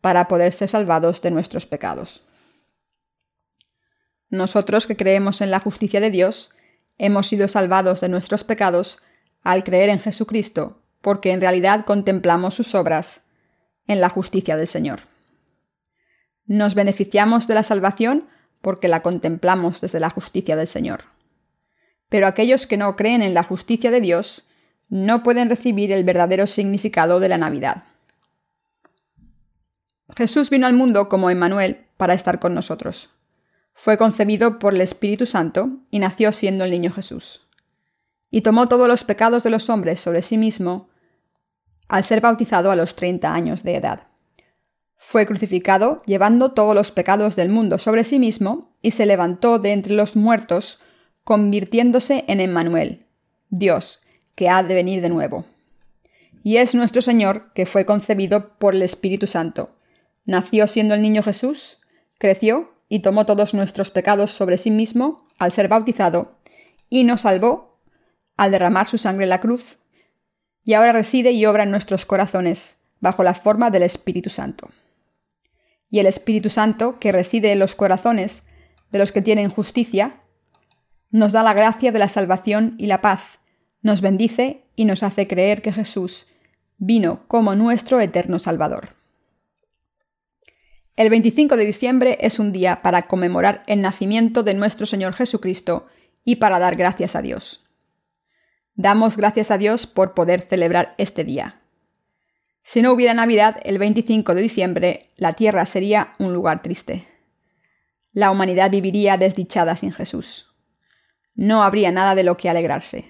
para 0.01 0.27
poder 0.27 0.53
ser 0.53 0.69
salvados 0.69 1.23
de 1.23 1.31
nuestros 1.31 1.65
pecados. 1.65 2.21
Nosotros 4.31 4.87
que 4.87 4.95
creemos 4.95 5.41
en 5.41 5.51
la 5.51 5.59
justicia 5.59 5.99
de 5.99 6.09
Dios, 6.09 6.55
hemos 6.97 7.27
sido 7.27 7.49
salvados 7.49 7.99
de 7.99 8.07
nuestros 8.07 8.45
pecados 8.45 8.99
al 9.43 9.65
creer 9.65 9.89
en 9.89 9.99
Jesucristo, 9.99 10.81
porque 11.01 11.31
en 11.31 11.41
realidad 11.41 11.83
contemplamos 11.85 12.55
sus 12.55 12.73
obras 12.73 13.25
en 13.87 13.99
la 13.99 14.07
justicia 14.07 14.55
del 14.55 14.67
Señor. 14.67 15.01
Nos 16.45 16.75
beneficiamos 16.75 17.47
de 17.47 17.55
la 17.55 17.63
salvación 17.63 18.29
porque 18.61 18.87
la 18.87 19.01
contemplamos 19.01 19.81
desde 19.81 19.99
la 19.99 20.09
justicia 20.09 20.55
del 20.55 20.67
Señor. 20.67 21.03
Pero 22.07 22.25
aquellos 22.25 22.67
que 22.67 22.77
no 22.77 22.95
creen 22.95 23.21
en 23.21 23.33
la 23.33 23.43
justicia 23.43 23.91
de 23.91 23.99
Dios 23.99 24.47
no 24.87 25.23
pueden 25.23 25.49
recibir 25.49 25.91
el 25.91 26.03
verdadero 26.05 26.47
significado 26.47 27.19
de 27.19 27.29
la 27.29 27.37
Navidad. 27.37 27.83
Jesús 30.15 30.49
vino 30.49 30.67
al 30.67 30.73
mundo 30.73 31.09
como 31.09 31.29
Emmanuel 31.29 31.85
para 31.97 32.13
estar 32.13 32.39
con 32.39 32.53
nosotros. 32.53 33.09
Fue 33.83 33.97
concebido 33.97 34.59
por 34.59 34.75
el 34.75 34.81
Espíritu 34.81 35.25
Santo 35.25 35.79
y 35.89 35.97
nació 35.97 36.31
siendo 36.31 36.65
el 36.65 36.69
niño 36.69 36.91
Jesús. 36.91 37.47
Y 38.29 38.41
tomó 38.41 38.67
todos 38.67 38.87
los 38.87 39.03
pecados 39.03 39.41
de 39.41 39.49
los 39.49 39.71
hombres 39.71 39.99
sobre 39.99 40.21
sí 40.21 40.37
mismo 40.37 40.89
al 41.87 42.03
ser 42.03 42.21
bautizado 42.21 42.69
a 42.69 42.75
los 42.75 42.95
30 42.95 43.33
años 43.33 43.63
de 43.63 43.75
edad. 43.75 44.03
Fue 44.97 45.25
crucificado 45.25 46.03
llevando 46.05 46.51
todos 46.51 46.75
los 46.75 46.91
pecados 46.91 47.35
del 47.35 47.49
mundo 47.49 47.79
sobre 47.79 48.03
sí 48.03 48.19
mismo 48.19 48.71
y 48.83 48.91
se 48.91 49.07
levantó 49.07 49.57
de 49.57 49.71
entre 49.73 49.95
los 49.95 50.15
muertos, 50.15 50.77
convirtiéndose 51.23 52.23
en 52.27 52.39
Emmanuel, 52.39 53.07
Dios, 53.49 54.03
que 54.35 54.47
ha 54.47 54.61
de 54.61 54.75
venir 54.75 55.01
de 55.01 55.09
nuevo. 55.09 55.45
Y 56.43 56.57
es 56.57 56.75
nuestro 56.75 57.01
Señor 57.01 57.51
que 57.55 57.65
fue 57.65 57.87
concebido 57.87 58.59
por 58.59 58.75
el 58.75 58.83
Espíritu 58.83 59.25
Santo. 59.25 59.71
Nació 60.23 60.67
siendo 60.67 60.93
el 60.93 61.01
niño 61.01 61.23
Jesús, 61.23 61.79
creció 62.19 62.67
y 62.91 62.99
tomó 62.99 63.25
todos 63.25 63.53
nuestros 63.53 63.89
pecados 63.89 64.33
sobre 64.33 64.57
sí 64.57 64.69
mismo 64.69 65.25
al 65.39 65.53
ser 65.53 65.69
bautizado, 65.69 66.35
y 66.89 67.05
nos 67.05 67.21
salvó 67.21 67.79
al 68.35 68.51
derramar 68.51 68.85
su 68.85 68.97
sangre 68.97 69.23
en 69.23 69.29
la 69.29 69.39
cruz, 69.39 69.77
y 70.65 70.73
ahora 70.73 70.91
reside 70.91 71.31
y 71.31 71.45
obra 71.45 71.63
en 71.63 71.71
nuestros 71.71 72.05
corazones, 72.05 72.83
bajo 72.99 73.23
la 73.23 73.33
forma 73.33 73.71
del 73.71 73.83
Espíritu 73.83 74.29
Santo. 74.29 74.67
Y 75.89 75.99
el 75.99 76.05
Espíritu 76.05 76.49
Santo, 76.49 76.99
que 76.99 77.13
reside 77.13 77.53
en 77.53 77.59
los 77.59 77.75
corazones 77.75 78.49
de 78.91 78.99
los 78.99 79.13
que 79.13 79.21
tienen 79.21 79.49
justicia, 79.49 80.23
nos 81.11 81.31
da 81.31 81.43
la 81.43 81.53
gracia 81.53 81.93
de 81.93 81.99
la 81.99 82.09
salvación 82.09 82.75
y 82.77 82.87
la 82.87 82.99
paz, 82.99 83.39
nos 83.81 84.01
bendice 84.01 84.65
y 84.75 84.83
nos 84.83 85.01
hace 85.01 85.29
creer 85.29 85.61
que 85.61 85.71
Jesús 85.71 86.27
vino 86.77 87.21
como 87.29 87.55
nuestro 87.55 88.01
eterno 88.01 88.37
Salvador. 88.37 89.00
El 90.97 91.09
25 91.09 91.55
de 91.55 91.65
diciembre 91.65 92.17
es 92.21 92.37
un 92.37 92.51
día 92.51 92.81
para 92.81 93.03
conmemorar 93.03 93.63
el 93.67 93.81
nacimiento 93.81 94.43
de 94.43 94.53
nuestro 94.53 94.85
Señor 94.85 95.13
Jesucristo 95.13 95.87
y 96.25 96.35
para 96.35 96.59
dar 96.59 96.75
gracias 96.75 97.15
a 97.15 97.21
Dios. 97.21 97.65
Damos 98.75 99.15
gracias 99.15 99.51
a 99.51 99.57
Dios 99.57 99.87
por 99.87 100.13
poder 100.13 100.41
celebrar 100.41 100.95
este 100.97 101.23
día. 101.23 101.61
Si 102.63 102.81
no 102.81 102.91
hubiera 102.91 103.13
Navidad 103.13 103.57
el 103.63 103.79
25 103.79 104.35
de 104.35 104.41
diciembre, 104.41 105.09
la 105.15 105.33
tierra 105.33 105.65
sería 105.65 106.13
un 106.19 106.33
lugar 106.33 106.61
triste. 106.61 107.07
La 108.11 108.29
humanidad 108.29 108.69
viviría 108.69 109.17
desdichada 109.17 109.75
sin 109.75 109.93
Jesús. 109.93 110.53
No 111.33 111.63
habría 111.63 111.91
nada 111.91 112.15
de 112.15 112.23
lo 112.23 112.35
que 112.37 112.49
alegrarse. 112.49 113.05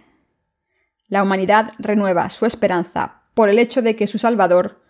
La 1.07 1.23
humanidad 1.23 1.71
renueva 1.79 2.29
su 2.29 2.45
esperanza 2.45 3.23
por 3.33 3.49
el 3.49 3.59
hecho 3.59 3.81
de 3.81 3.95
que 3.95 4.07
su 4.07 4.19
Salvador, 4.19 4.81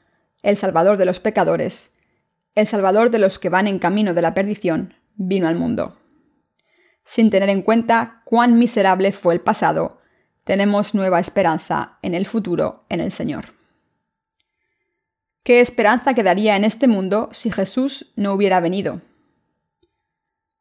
el 0.43 0.57
Salvador 0.57 0.97
de 0.97 1.05
los 1.05 1.19
pecadores, 1.19 1.93
el 2.55 2.67
Salvador 2.67 3.11
de 3.11 3.19
los 3.19 3.39
que 3.39 3.49
van 3.49 3.67
en 3.67 3.79
camino 3.79 4.13
de 4.13 4.21
la 4.21 4.33
perdición, 4.33 4.93
vino 5.15 5.47
al 5.47 5.55
mundo. 5.55 5.97
Sin 7.03 7.29
tener 7.29 7.49
en 7.49 7.61
cuenta 7.61 8.21
cuán 8.25 8.57
miserable 8.57 9.11
fue 9.11 9.33
el 9.33 9.41
pasado, 9.41 10.01
tenemos 10.43 10.93
nueva 10.95 11.19
esperanza 11.19 11.97
en 12.01 12.13
el 12.13 12.25
futuro 12.25 12.79
en 12.89 12.99
el 12.99 13.11
Señor. 13.11 13.53
¿Qué 15.43 15.59
esperanza 15.59 16.13
quedaría 16.13 16.55
en 16.55 16.65
este 16.65 16.87
mundo 16.87 17.29
si 17.31 17.51
Jesús 17.51 18.11
no 18.15 18.33
hubiera 18.33 18.59
venido? 18.59 19.01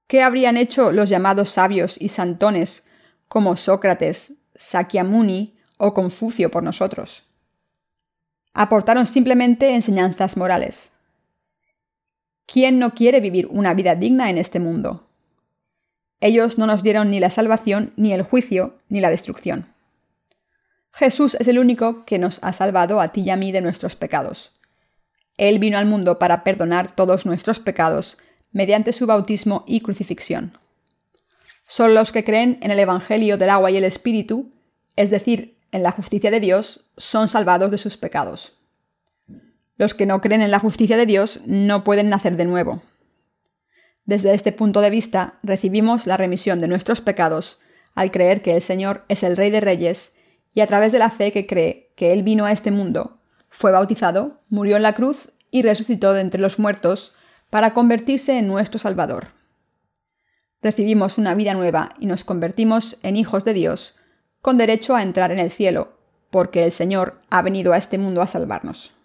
¿Qué 0.06 0.23
habrían 0.23 0.56
hecho 0.56 0.92
los 0.92 1.11
llamados 1.11 1.50
sabios 1.50 2.00
y 2.00 2.09
santones 2.09 2.88
como 3.28 3.56
Sócrates, 3.56 4.35
Sakyamuni 4.54 5.59
o 5.76 5.94
Confucio 5.94 6.50
por 6.50 6.62
nosotros? 6.62 7.26
Aportaron 8.54 9.06
simplemente 9.06 9.75
enseñanzas 9.75 10.37
morales. 10.37 11.00
¿Quién 12.52 12.80
no 12.80 12.95
quiere 12.95 13.21
vivir 13.21 13.47
una 13.47 13.75
vida 13.75 13.95
digna 13.95 14.28
en 14.28 14.37
este 14.37 14.59
mundo? 14.59 15.07
Ellos 16.19 16.59
no 16.59 16.66
nos 16.66 16.83
dieron 16.83 17.09
ni 17.09 17.21
la 17.21 17.30
salvación, 17.30 17.92
ni 17.95 18.12
el 18.12 18.23
juicio, 18.23 18.75
ni 18.88 19.00
la 19.00 19.09
destrucción. 19.09 19.73
Jesús 20.90 21.37
es 21.37 21.47
el 21.47 21.61
único 21.61 22.04
que 22.04 22.19
nos 22.19 22.42
ha 22.42 22.52
salvado 22.52 23.00
a 23.00 23.12
ti 23.12 23.21
y 23.21 23.30
a 23.30 23.37
mí 23.37 23.52
de 23.52 23.61
nuestros 23.61 23.95
pecados. 23.95 24.50
Él 25.37 25.61
vino 25.61 25.78
al 25.78 25.87
mundo 25.87 26.19
para 26.19 26.42
perdonar 26.42 26.90
todos 26.90 27.25
nuestros 27.25 27.61
pecados 27.61 28.19
mediante 28.50 28.92
su 28.92 29.07
bautismo 29.07 29.62
y 29.69 29.80
crucifixión. 29.80 30.59
Solo 31.69 31.95
los 31.95 32.11
que 32.11 32.25
creen 32.25 32.59
en 32.62 32.73
el 32.73 32.80
Evangelio 32.80 33.38
del 33.38 33.50
agua 33.50 33.71
y 33.71 33.76
el 33.76 33.85
Espíritu, 33.85 34.50
es 34.97 35.11
decir, 35.11 35.57
en 35.71 35.85
la 35.85 35.92
justicia 35.92 36.33
de 36.33 36.40
Dios, 36.40 36.90
son 36.97 37.28
salvados 37.28 37.71
de 37.71 37.78
sus 37.78 37.97
pecados. 37.97 38.60
Los 39.80 39.94
que 39.94 40.04
no 40.04 40.20
creen 40.20 40.42
en 40.42 40.50
la 40.50 40.58
justicia 40.58 40.99
de 40.99 41.06
Dios 41.06 41.40
no 41.46 41.84
pueden 41.84 42.10
nacer 42.10 42.37
de 42.37 42.44
nuevo. 42.44 42.82
Desde 44.04 44.34
este 44.34 44.52
punto 44.52 44.82
de 44.82 44.90
vista, 44.90 45.38
recibimos 45.42 46.06
la 46.06 46.18
remisión 46.18 46.60
de 46.60 46.68
nuestros 46.68 47.00
pecados 47.00 47.60
al 47.94 48.10
creer 48.10 48.42
que 48.42 48.54
el 48.54 48.60
Señor 48.60 49.06
es 49.08 49.22
el 49.22 49.38
Rey 49.38 49.50
de 49.50 49.62
Reyes 49.62 50.16
y 50.52 50.60
a 50.60 50.66
través 50.66 50.92
de 50.92 50.99
la 50.99 51.08
fe 51.08 51.32
que 51.32 51.46
cree 51.46 51.94
que 51.96 52.12
Él 52.12 52.22
vino 52.22 52.44
a 52.44 52.52
este 52.52 52.70
mundo, 52.70 53.22
fue 53.49 53.72
bautizado, 53.72 54.42
murió 54.50 54.76
en 54.76 54.82
la 54.82 54.94
cruz 54.94 55.32
y 55.50 55.62
resucitó 55.62 56.12
de 56.12 56.20
entre 56.20 56.42
los 56.42 56.58
muertos 56.58 57.14
para 57.49 57.72
convertirse 57.72 58.37
en 58.37 58.49
nuestro 58.49 58.78
Salvador. 58.78 59.28
Recibimos 60.60 61.16
una 61.16 61.34
vida 61.34 61.54
nueva 61.54 61.94
y 61.99 62.04
nos 62.04 62.25
convertimos 62.25 62.99
en 63.02 63.16
hijos 63.16 63.46
de 63.46 63.54
Dios, 63.54 63.94
con 64.42 64.58
derecho 64.58 64.94
a 64.94 65.02
entrar 65.02 65.32
en 65.32 65.38
el 65.38 65.50
cielo, 65.50 65.96
porque 66.30 66.64
el 66.64 66.70
Señor 66.70 67.18
ha 67.30 67.40
venido 67.40 67.72
a 67.72 67.78
este 67.78 67.96
mundo 67.96 68.20
a 68.20 68.26
salvarnos. 68.26 69.00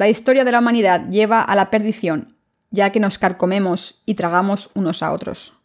La 0.00 0.08
historia 0.08 0.46
de 0.46 0.52
la 0.52 0.60
humanidad 0.60 1.10
lleva 1.10 1.42
a 1.42 1.54
la 1.54 1.68
perdición, 1.68 2.38
ya 2.70 2.88
que 2.88 3.00
nos 3.00 3.18
carcomemos 3.18 4.00
y 4.06 4.14
tragamos 4.14 4.70
unos 4.72 5.02
a 5.02 5.12
otros. 5.12 5.58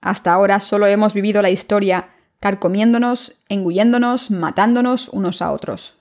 Hasta 0.00 0.32
ahora 0.32 0.58
solo 0.58 0.88
hemos 0.88 1.14
vivido 1.14 1.40
la 1.40 1.50
historia 1.50 2.08
carcomiéndonos, 2.40 3.38
engulléndonos, 3.48 4.32
matándonos 4.32 5.08
unos 5.10 5.40
a 5.40 5.52
otros. 5.52 5.94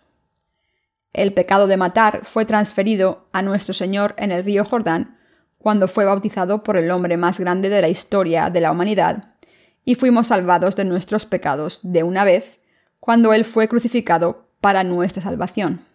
El 1.13 1.31
pecado 1.31 1.67
de 1.67 1.77
matar 1.77 2.21
fue 2.23 2.43
transferido 2.45 3.27
a 3.33 3.43
nuestro 3.43 3.75
Señor 3.75 4.15
en 4.17 4.31
el 4.31 4.43
río 4.43 4.65
Jordán 4.65 5.19
cuando 5.59 5.87
fue 5.87 6.05
bautizado 6.05 6.63
por 6.63 6.75
el 6.75 6.89
hombre 6.89 7.17
más 7.17 7.39
grande 7.39 7.69
de 7.69 7.83
la 7.83 7.89
historia 7.89 8.49
de 8.49 8.61
la 8.61 8.71
humanidad, 8.71 9.35
y 9.85 9.93
fuimos 9.93 10.25
salvados 10.25 10.75
de 10.75 10.85
nuestros 10.85 11.27
pecados 11.27 11.81
de 11.83 12.01
una 12.01 12.23
vez 12.23 12.59
cuando 12.99 13.31
Él 13.31 13.45
fue 13.45 13.67
crucificado 13.67 14.49
para 14.59 14.83
nuestra 14.83 15.21
salvación. 15.21 15.86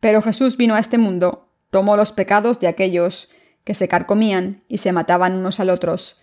Pero 0.00 0.22
Jesús 0.22 0.56
vino 0.56 0.74
a 0.74 0.78
este 0.78 0.98
mundo, 0.98 1.48
tomó 1.70 1.96
los 1.96 2.12
pecados 2.12 2.60
de 2.60 2.68
aquellos 2.68 3.30
que 3.64 3.74
se 3.74 3.88
carcomían 3.88 4.62
y 4.68 4.78
se 4.78 4.92
mataban 4.92 5.34
unos 5.34 5.60
al 5.60 5.70
otros, 5.70 6.22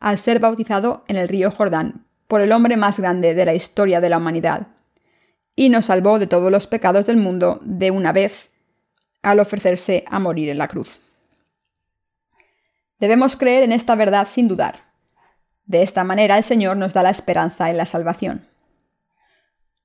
al 0.00 0.18
ser 0.18 0.40
bautizado 0.40 1.04
en 1.06 1.16
el 1.16 1.28
río 1.28 1.50
Jordán 1.50 2.06
por 2.26 2.40
el 2.40 2.52
hombre 2.52 2.76
más 2.76 2.98
grande 3.00 3.34
de 3.34 3.44
la 3.44 3.54
historia 3.54 4.00
de 4.00 4.08
la 4.08 4.18
humanidad, 4.18 4.68
y 5.56 5.68
nos 5.68 5.86
salvó 5.86 6.20
de 6.20 6.28
todos 6.28 6.50
los 6.50 6.68
pecados 6.68 7.06
del 7.06 7.16
mundo 7.16 7.58
de 7.62 7.90
una 7.90 8.12
vez, 8.12 8.50
al 9.20 9.40
ofrecerse 9.40 10.04
a 10.08 10.18
morir 10.20 10.48
en 10.48 10.58
la 10.58 10.68
cruz. 10.68 11.00
Debemos 13.00 13.36
creer 13.36 13.64
en 13.64 13.72
esta 13.72 13.94
verdad 13.96 14.28
sin 14.30 14.46
dudar. 14.46 14.76
De 15.64 15.82
esta 15.82 16.04
manera 16.04 16.36
el 16.36 16.44
Señor 16.44 16.76
nos 16.76 16.94
da 16.94 17.02
la 17.02 17.10
esperanza 17.10 17.68
en 17.68 17.76
la 17.76 17.86
salvación. 17.86 18.46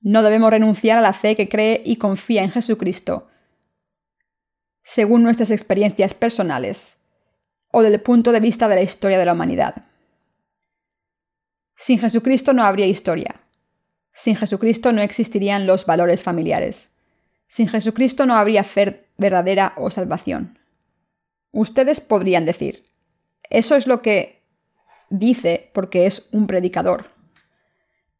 No 0.05 0.21
debemos 0.21 0.51
renunciar 0.51 0.99
a 0.99 1.01
la 1.01 1.13
fe 1.13 1.35
que 1.35 1.49
cree 1.49 1.81
y 1.83 1.95
confía 1.95 2.43
en 2.43 2.51
Jesucristo, 2.51 3.27
según 4.83 5.23
nuestras 5.23 5.49
experiencias 5.49 6.13
personales 6.13 6.97
o 7.71 7.81
del 7.81 7.99
punto 7.99 8.31
de 8.31 8.39
vista 8.39 8.67
de 8.67 8.75
la 8.75 8.83
historia 8.83 9.17
de 9.17 9.25
la 9.25 9.33
humanidad. 9.33 9.87
Sin 11.75 11.97
Jesucristo 11.97 12.53
no 12.53 12.63
habría 12.63 12.85
historia. 12.85 13.41
Sin 14.13 14.35
Jesucristo 14.35 14.93
no 14.93 15.01
existirían 15.01 15.65
los 15.65 15.87
valores 15.87 16.21
familiares. 16.21 16.95
Sin 17.47 17.67
Jesucristo 17.67 18.27
no 18.27 18.35
habría 18.35 18.63
fe 18.63 19.07
verdadera 19.17 19.73
o 19.75 19.89
salvación. 19.89 20.59
Ustedes 21.51 21.99
podrían 21.99 22.45
decir, 22.45 22.85
eso 23.49 23.75
es 23.75 23.87
lo 23.87 24.03
que 24.03 24.43
dice 25.09 25.71
porque 25.73 26.05
es 26.05 26.29
un 26.31 26.45
predicador. 26.45 27.05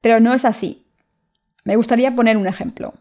Pero 0.02 0.20
no 0.20 0.34
es 0.34 0.46
así. 0.46 0.85
Me 1.66 1.76
gustaría 1.76 2.16
poner 2.16 2.38
un 2.38 2.48
ejemplo. 2.48 2.94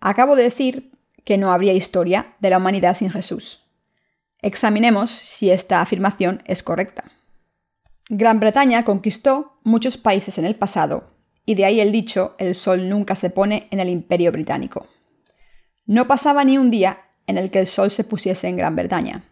Acabo 0.00 0.36
de 0.36 0.42
decir 0.42 0.92
que 1.24 1.38
no 1.38 1.52
habría 1.52 1.72
historia 1.72 2.34
de 2.40 2.50
la 2.50 2.58
humanidad 2.58 2.96
sin 2.96 3.10
Jesús. 3.10 3.60
Examinemos 4.42 5.10
si 5.10 5.50
esta 5.50 5.80
afirmación 5.80 6.42
es 6.46 6.62
correcta. 6.62 7.04
Gran 8.08 8.40
Bretaña 8.40 8.84
conquistó 8.84 9.60
muchos 9.62 9.96
países 9.96 10.36
en 10.38 10.46
el 10.46 10.56
pasado, 10.56 11.14
y 11.46 11.54
de 11.54 11.64
ahí 11.64 11.80
el 11.80 11.92
dicho 11.92 12.34
el 12.38 12.56
sol 12.56 12.88
nunca 12.88 13.14
se 13.14 13.30
pone 13.30 13.68
en 13.70 13.78
el 13.78 13.88
imperio 13.88 14.32
británico. 14.32 14.86
No 15.86 16.08
pasaba 16.08 16.42
ni 16.44 16.58
un 16.58 16.70
día 16.70 16.98
en 17.28 17.38
el 17.38 17.50
que 17.50 17.60
el 17.60 17.68
sol 17.68 17.92
se 17.92 18.02
pusiese 18.02 18.48
en 18.48 18.56
Gran 18.56 18.74
Bretaña. 18.74 19.22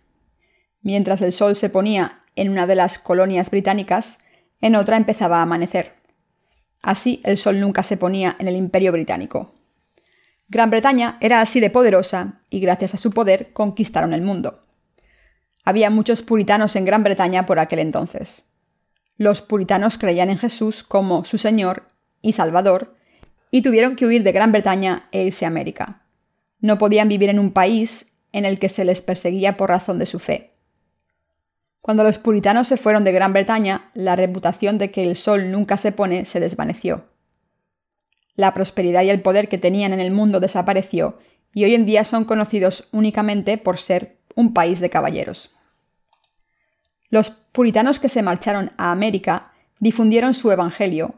Mientras 0.81 1.23
el 1.23 1.33
sol 1.33 1.57
se 1.57 1.71
ponía 1.71 2.19
en 2.37 2.51
una 2.51 2.69
de 2.69 2.77
las 2.77 3.01
colonias 3.01 3.51
británicas, 3.51 4.21
en 4.61 4.77
otra 4.77 4.97
empezaba 4.97 5.39
a 5.39 5.43
amanecer. 5.43 5.98
Así 6.83 7.21
el 7.25 7.39
sol 7.39 7.61
nunca 7.61 7.83
se 7.83 7.97
ponía 7.97 8.37
en 8.39 8.49
el 8.49 8.57
imperio 8.57 8.93
británico. 8.93 9.55
Gran 10.49 10.71
Bretaña 10.71 11.19
era 11.21 11.41
así 11.41 11.61
de 11.61 11.71
poderosa 11.71 12.41
y 12.49 12.61
gracias 12.61 12.95
a 12.95 12.99
su 12.99 13.11
poder 13.13 13.53
conquistaron 13.53 14.15
el 14.15 14.23
mundo. 14.23 14.63
Había 15.65 15.91
muchos 15.91 16.23
puritanos 16.23 16.77
en 16.77 16.87
Gran 16.87 17.03
Bretaña 17.03 17.45
por 17.45 17.59
aquel 17.59 17.81
entonces. 17.81 18.51
Los 19.19 19.43
puritanos 19.43 19.99
creían 19.99 20.31
en 20.31 20.39
Jesús 20.39 20.83
como 20.83 21.25
su 21.25 21.37
Señor 21.37 21.85
y 22.23 22.33
Salvador 22.33 22.95
y 23.51 23.63
tuvieron 23.63 23.97
que 23.97 24.07
huir 24.07 24.23
de 24.23 24.33
Gran 24.33 24.53
Bretaña 24.53 25.09
e 25.13 25.25
irse 25.25 25.45
a 25.45 25.49
América. 25.49 26.03
No 26.61 26.79
podían 26.79 27.09
vivir 27.09 27.29
en 27.29 27.39
un 27.39 27.53
país 27.53 28.19
en 28.33 28.45
el 28.45 28.59
que 28.59 28.69
se 28.69 28.85
les 28.85 29.03
perseguía 29.03 29.57
por 29.57 29.69
razón 29.69 29.99
de 29.99 30.07
su 30.07 30.19
fe. 30.19 30.55
Cuando 31.81 32.05
los 32.05 32.19
puritanos 32.19 32.69
se 32.69 32.77
fueron 32.77 33.05
de 33.05 33.13
Gran 33.13 33.33
Bretaña, 33.33 33.91
la 33.95 34.17
reputación 34.17 34.79
de 34.79 34.91
que 34.91 35.03
el 35.03 35.17
sol 35.17 35.51
nunca 35.51 35.77
se 35.77 35.93
pone 35.93 36.25
se 36.25 36.41
desvaneció. 36.41 37.07
La 38.35 38.55
prosperidad 38.55 39.03
y 39.03 39.11
el 39.11 39.23
poder 39.23 39.49
que 39.49 39.59
tenían 39.59 39.93
en 39.93 40.01
el 40.01 40.11
mundo 40.11 40.41
desapareció 40.41 41.19
y 41.55 41.65
hoy 41.65 41.75
en 41.75 41.87
día 41.87 42.05
son 42.05 42.25
conocidos 42.25 42.89
únicamente 42.93 43.59
por 43.59 43.79
ser 43.79 44.19
un 44.35 44.55
país 44.55 44.81
de 44.81 44.91
caballeros. 44.91 45.51
Los 47.11 47.31
puritanos 47.31 48.01
que 48.01 48.09
se 48.09 48.23
marcharon 48.23 48.71
a 48.77 48.93
América 48.93 49.53
difundieron 49.81 50.35
su 50.35 50.53
evangelio, 50.53 51.15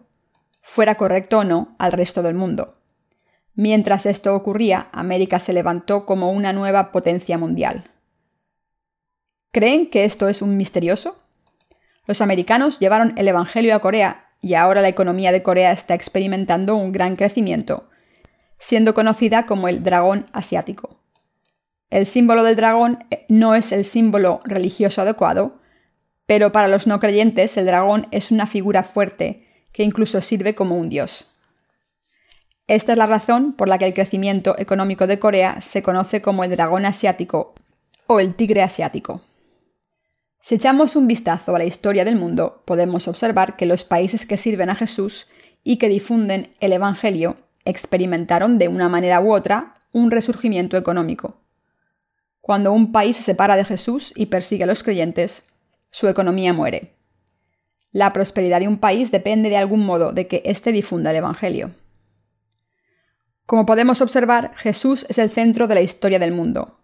fuera 0.62 0.94
correcto 0.94 1.38
o 1.38 1.44
no, 1.44 1.74
al 1.78 1.92
resto 1.92 2.22
del 2.22 2.34
mundo. 2.34 2.76
Mientras 3.54 4.06
esto 4.06 4.34
ocurría, 4.34 4.88
América 4.92 5.38
se 5.40 5.52
levantó 5.52 6.06
como 6.06 6.30
una 6.30 6.52
nueva 6.52 6.92
potencia 6.92 7.36
mundial. 7.36 7.89
¿Creen 9.52 9.90
que 9.90 10.04
esto 10.04 10.28
es 10.28 10.42
un 10.42 10.56
misterioso? 10.56 11.18
Los 12.06 12.20
americanos 12.20 12.78
llevaron 12.78 13.14
el 13.16 13.26
Evangelio 13.26 13.74
a 13.74 13.80
Corea 13.80 14.28
y 14.40 14.54
ahora 14.54 14.80
la 14.80 14.88
economía 14.88 15.32
de 15.32 15.42
Corea 15.42 15.72
está 15.72 15.94
experimentando 15.94 16.76
un 16.76 16.92
gran 16.92 17.16
crecimiento, 17.16 17.88
siendo 18.60 18.94
conocida 18.94 19.46
como 19.46 19.66
el 19.66 19.82
dragón 19.82 20.24
asiático. 20.32 21.00
El 21.90 22.06
símbolo 22.06 22.44
del 22.44 22.54
dragón 22.54 23.04
eh, 23.10 23.26
no 23.28 23.56
es 23.56 23.72
el 23.72 23.84
símbolo 23.84 24.40
religioso 24.44 25.02
adecuado, 25.02 25.58
pero 26.26 26.52
para 26.52 26.68
los 26.68 26.86
no 26.86 27.00
creyentes 27.00 27.56
el 27.56 27.66
dragón 27.66 28.06
es 28.12 28.30
una 28.30 28.46
figura 28.46 28.84
fuerte 28.84 29.48
que 29.72 29.82
incluso 29.82 30.20
sirve 30.20 30.54
como 30.54 30.76
un 30.76 30.88
dios. 30.88 31.26
Esta 32.68 32.92
es 32.92 32.98
la 32.98 33.06
razón 33.06 33.54
por 33.54 33.68
la 33.68 33.78
que 33.78 33.86
el 33.86 33.94
crecimiento 33.94 34.56
económico 34.60 35.08
de 35.08 35.18
Corea 35.18 35.60
se 35.60 35.82
conoce 35.82 36.22
como 36.22 36.44
el 36.44 36.50
dragón 36.50 36.86
asiático 36.86 37.54
o 38.06 38.20
el 38.20 38.36
tigre 38.36 38.62
asiático. 38.62 39.22
Si 40.40 40.54
echamos 40.54 40.96
un 40.96 41.06
vistazo 41.06 41.54
a 41.54 41.58
la 41.58 41.66
historia 41.66 42.04
del 42.04 42.16
mundo, 42.16 42.62
podemos 42.64 43.08
observar 43.08 43.56
que 43.56 43.66
los 43.66 43.84
países 43.84 44.24
que 44.24 44.38
sirven 44.38 44.70
a 44.70 44.74
Jesús 44.74 45.26
y 45.62 45.76
que 45.76 45.88
difunden 45.88 46.50
el 46.60 46.72
Evangelio 46.72 47.36
experimentaron 47.64 48.56
de 48.56 48.68
una 48.68 48.88
manera 48.88 49.20
u 49.20 49.32
otra 49.32 49.74
un 49.92 50.10
resurgimiento 50.10 50.78
económico. 50.78 51.40
Cuando 52.40 52.72
un 52.72 52.90
país 52.90 53.18
se 53.18 53.22
separa 53.22 53.56
de 53.56 53.64
Jesús 53.64 54.12
y 54.16 54.26
persigue 54.26 54.64
a 54.64 54.66
los 54.66 54.82
creyentes, 54.82 55.46
su 55.90 56.08
economía 56.08 56.54
muere. 56.54 56.94
La 57.92 58.12
prosperidad 58.12 58.60
de 58.60 58.68
un 58.68 58.78
país 58.78 59.10
depende 59.10 59.50
de 59.50 59.58
algún 59.58 59.84
modo 59.84 60.12
de 60.12 60.26
que 60.26 60.42
éste 60.46 60.72
difunda 60.72 61.10
el 61.10 61.16
Evangelio. 61.16 61.72
Como 63.44 63.66
podemos 63.66 64.00
observar, 64.00 64.54
Jesús 64.54 65.04
es 65.08 65.18
el 65.18 65.28
centro 65.28 65.66
de 65.66 65.74
la 65.74 65.80
historia 65.82 66.18
del 66.18 66.32
mundo, 66.32 66.79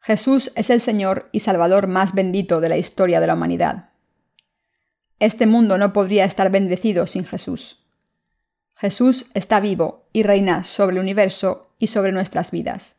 Jesús 0.00 0.52
es 0.54 0.70
el 0.70 0.80
Señor 0.80 1.28
y 1.32 1.40
Salvador 1.40 1.86
más 1.86 2.14
bendito 2.14 2.60
de 2.60 2.68
la 2.68 2.76
historia 2.76 3.20
de 3.20 3.26
la 3.26 3.34
humanidad. 3.34 3.90
Este 5.18 5.46
mundo 5.46 5.78
no 5.78 5.92
podría 5.92 6.24
estar 6.24 6.50
bendecido 6.50 7.06
sin 7.06 7.24
Jesús. 7.24 7.84
Jesús 8.76 9.26
está 9.34 9.58
vivo 9.58 10.08
y 10.12 10.22
reina 10.22 10.62
sobre 10.62 10.94
el 10.94 11.02
universo 11.02 11.74
y 11.78 11.88
sobre 11.88 12.12
nuestras 12.12 12.52
vidas, 12.52 12.96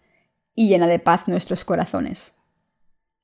y 0.53 0.67
llena 0.67 0.87
de 0.87 0.99
paz 0.99 1.27
nuestros 1.27 1.63
corazones. 1.63 2.35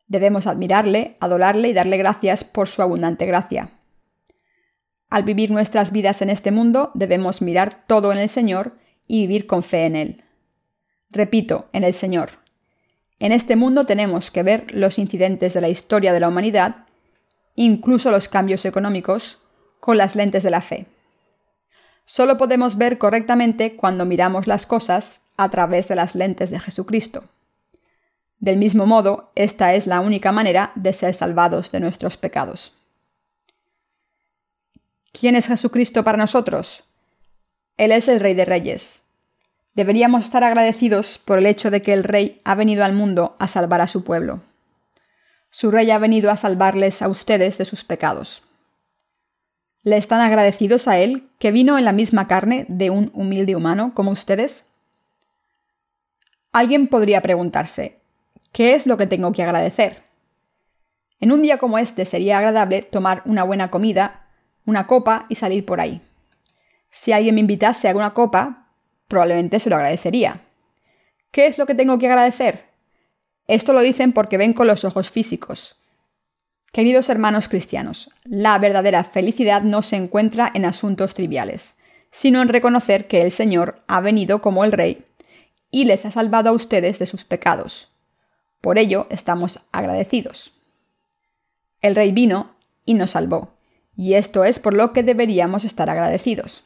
Debemos 0.07 0.47
admirarle, 0.47 1.17
adorarle 1.19 1.67
y 1.67 1.73
darle 1.73 1.97
gracias 1.97 2.45
por 2.45 2.69
su 2.69 2.81
abundante 2.81 3.25
gracia. 3.25 3.71
Al 5.09 5.23
vivir 5.23 5.51
nuestras 5.51 5.91
vidas 5.91 6.21
en 6.21 6.29
este 6.29 6.51
mundo, 6.51 6.91
debemos 6.93 7.41
mirar 7.41 7.85
todo 7.88 8.11
en 8.13 8.19
el 8.19 8.29
Señor 8.29 8.77
y 9.07 9.21
vivir 9.21 9.47
con 9.47 9.61
fe 9.61 9.85
en 9.85 9.95
Él. 9.95 10.23
Repito, 11.09 11.69
en 11.73 11.83
el 11.83 11.93
Señor. 11.93 12.44
En 13.19 13.32
este 13.32 13.56
mundo 13.56 13.86
tenemos 13.86 14.30
que 14.30 14.43
ver 14.43 14.73
los 14.73 14.99
incidentes 14.99 15.54
de 15.54 15.62
la 15.62 15.69
historia 15.69 16.12
de 16.13 16.19
la 16.19 16.28
humanidad, 16.28 16.86
incluso 17.56 18.12
los 18.12 18.28
cambios 18.28 18.65
económicos, 18.65 19.39
con 19.80 19.97
las 19.97 20.15
lentes 20.15 20.43
de 20.43 20.49
la 20.49 20.62
fe. 20.62 20.88
Solo 22.06 22.38
podemos 22.38 22.78
ver 22.78 22.97
correctamente 22.97 23.75
cuando 23.75 24.06
miramos 24.06 24.47
las 24.47 24.65
cosas 24.65 25.28
a 25.38 25.49
través 25.49 25.88
de 25.88 25.95
las 25.95 26.15
lentes 26.15 26.49
de 26.51 26.60
Jesucristo. 26.60 27.23
Del 28.39 28.58
mismo 28.58 28.86
modo, 28.86 29.32
esta 29.36 29.73
es 29.73 29.88
la 29.88 30.01
única 30.01 30.32
manera 30.32 30.71
de 30.75 30.93
ser 30.93 31.13
salvados 31.13 31.71
de 31.71 31.80
nuestros 31.80 32.17
pecados. 32.17 32.73
¿Quién 35.13 35.36
es 35.36 35.47
Jesucristo 35.47 36.04
para 36.04 36.17
nosotros? 36.17 36.84
Él 37.78 37.91
es 37.91 38.08
el 38.08 38.19
Rey 38.19 38.34
de 38.34 38.45
Reyes, 38.45 39.05
Deberíamos 39.75 40.23
estar 40.23 40.43
agradecidos 40.45 41.17
por 41.17 41.38
el 41.38 41.45
hecho 41.45 41.69
de 41.69 41.81
que 41.81 41.91
el 41.91 42.05
Rey 42.05 42.39
ha 42.45 42.55
venido 42.55 42.85
al 42.85 42.93
mundo 42.93 43.35
a 43.39 43.49
salvar 43.49 43.81
a 43.81 43.88
su 43.88 44.05
pueblo. 44.05 44.39
Su 45.49 45.69
Rey 45.69 45.91
ha 45.91 45.97
venido 45.99 46.31
a 46.31 46.38
salvarles 46.38 47.01
a 47.01 47.09
ustedes 47.09 47.57
de 47.57 47.65
sus 47.65 47.83
pecados. 47.83 48.41
¿Le 49.83 49.97
están 49.97 50.21
agradecidos 50.21 50.88
a 50.88 50.97
Él 50.97 51.29
que 51.39 51.51
vino 51.51 51.77
en 51.77 51.83
la 51.83 51.91
misma 51.91 52.25
carne 52.27 52.65
de 52.69 52.89
un 52.89 53.11
humilde 53.13 53.55
humano 53.55 53.93
como 53.93 54.11
ustedes? 54.11 54.69
Alguien 56.53 56.88
podría 56.88 57.21
preguntarse, 57.21 57.99
¿qué 58.53 58.75
es 58.75 58.88
lo 58.88 58.95
que 58.95 59.07
tengo 59.07 59.33
que 59.33 59.43
agradecer? 59.43 60.01
En 61.19 61.33
un 61.33 61.41
día 61.41 61.57
como 61.57 61.77
este 61.77 62.05
sería 62.05 62.38
agradable 62.38 62.81
tomar 62.81 63.23
una 63.25 63.43
buena 63.43 63.69
comida, 63.69 64.27
una 64.65 64.88
copa 64.88 65.25
y 65.27 65.35
salir 65.35 65.65
por 65.65 65.81
ahí. 65.81 66.01
Si 66.91 67.11
alguien 67.11 67.35
me 67.35 67.41
invitase 67.41 67.89
a 67.89 67.95
una 67.95 68.13
copa, 68.13 68.64
probablemente 69.15 69.62
se 69.62 69.69
lo 69.69 69.78
agradecería. 69.78 70.41
¿Qué 71.32 71.47
es 71.47 71.58
lo 71.58 71.65
que 71.65 71.73
tengo 71.73 71.97
que 71.97 72.08
agradecer? 72.08 72.65
Esto 73.47 73.71
lo 73.71 73.80
dicen 73.80 74.12
porque 74.12 74.38
ven 74.38 74.51
con 74.51 74.67
los 74.67 74.84
ojos 74.84 75.10
físicos. 75.10 75.78
Queridos 76.73 77.08
hermanos 77.08 77.47
cristianos, 77.47 78.10
la 78.25 78.60
verdadera 78.60 79.06
felicidad 79.06 79.62
no 79.62 79.84
se 79.84 79.95
encuentra 79.95 80.51
en 80.54 80.65
asuntos 80.65 81.13
triviales, 81.13 81.78
sino 82.12 82.41
en 82.41 82.49
reconocer 82.49 83.08
que 83.08 83.21
el 83.21 83.32
Señor 83.32 83.84
ha 83.88 84.01
venido 84.01 84.41
como 84.41 84.65
el 84.65 84.73
Rey 84.73 85.06
y 85.71 85.86
les 85.86 86.06
ha 86.06 86.12
salvado 86.12 86.49
a 86.49 86.54
ustedes 86.54 86.99
de 86.99 87.06
sus 87.06 87.23
pecados. 87.23 87.88
Por 88.60 88.78
ello 88.78 89.08
estamos 89.10 89.62
agradecidos. 89.71 90.51
El 91.80 91.95
Rey 91.95 92.12
vino 92.12 92.58
y 92.84 92.95
nos 92.95 93.12
salvó, 93.12 93.54
y 93.95 94.15
esto 94.15 94.43
es 94.43 94.60
por 94.60 94.73
lo 94.73 94.91
que 94.91 95.04
deberíamos 95.04 95.63
estar 95.63 95.89
agradecidos. 95.89 96.65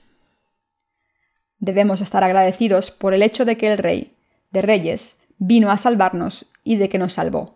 Debemos 1.60 2.02
estar 2.02 2.24
agradecidos 2.24 2.92
por 2.92 3.14
el 3.14 3.22
hecho 3.22 3.46
de 3.46 3.58
que 3.58 3.72
el 3.72 3.78
Rey 3.78 4.14
de 4.52 4.62
Reyes 4.62 5.22
vino 5.38 5.72
a 5.72 5.78
salvarnos 5.78 6.46
y 6.64 6.78
de 6.78 6.90
que 6.90 6.98
nos 6.98 7.14
salvó. 7.14 7.56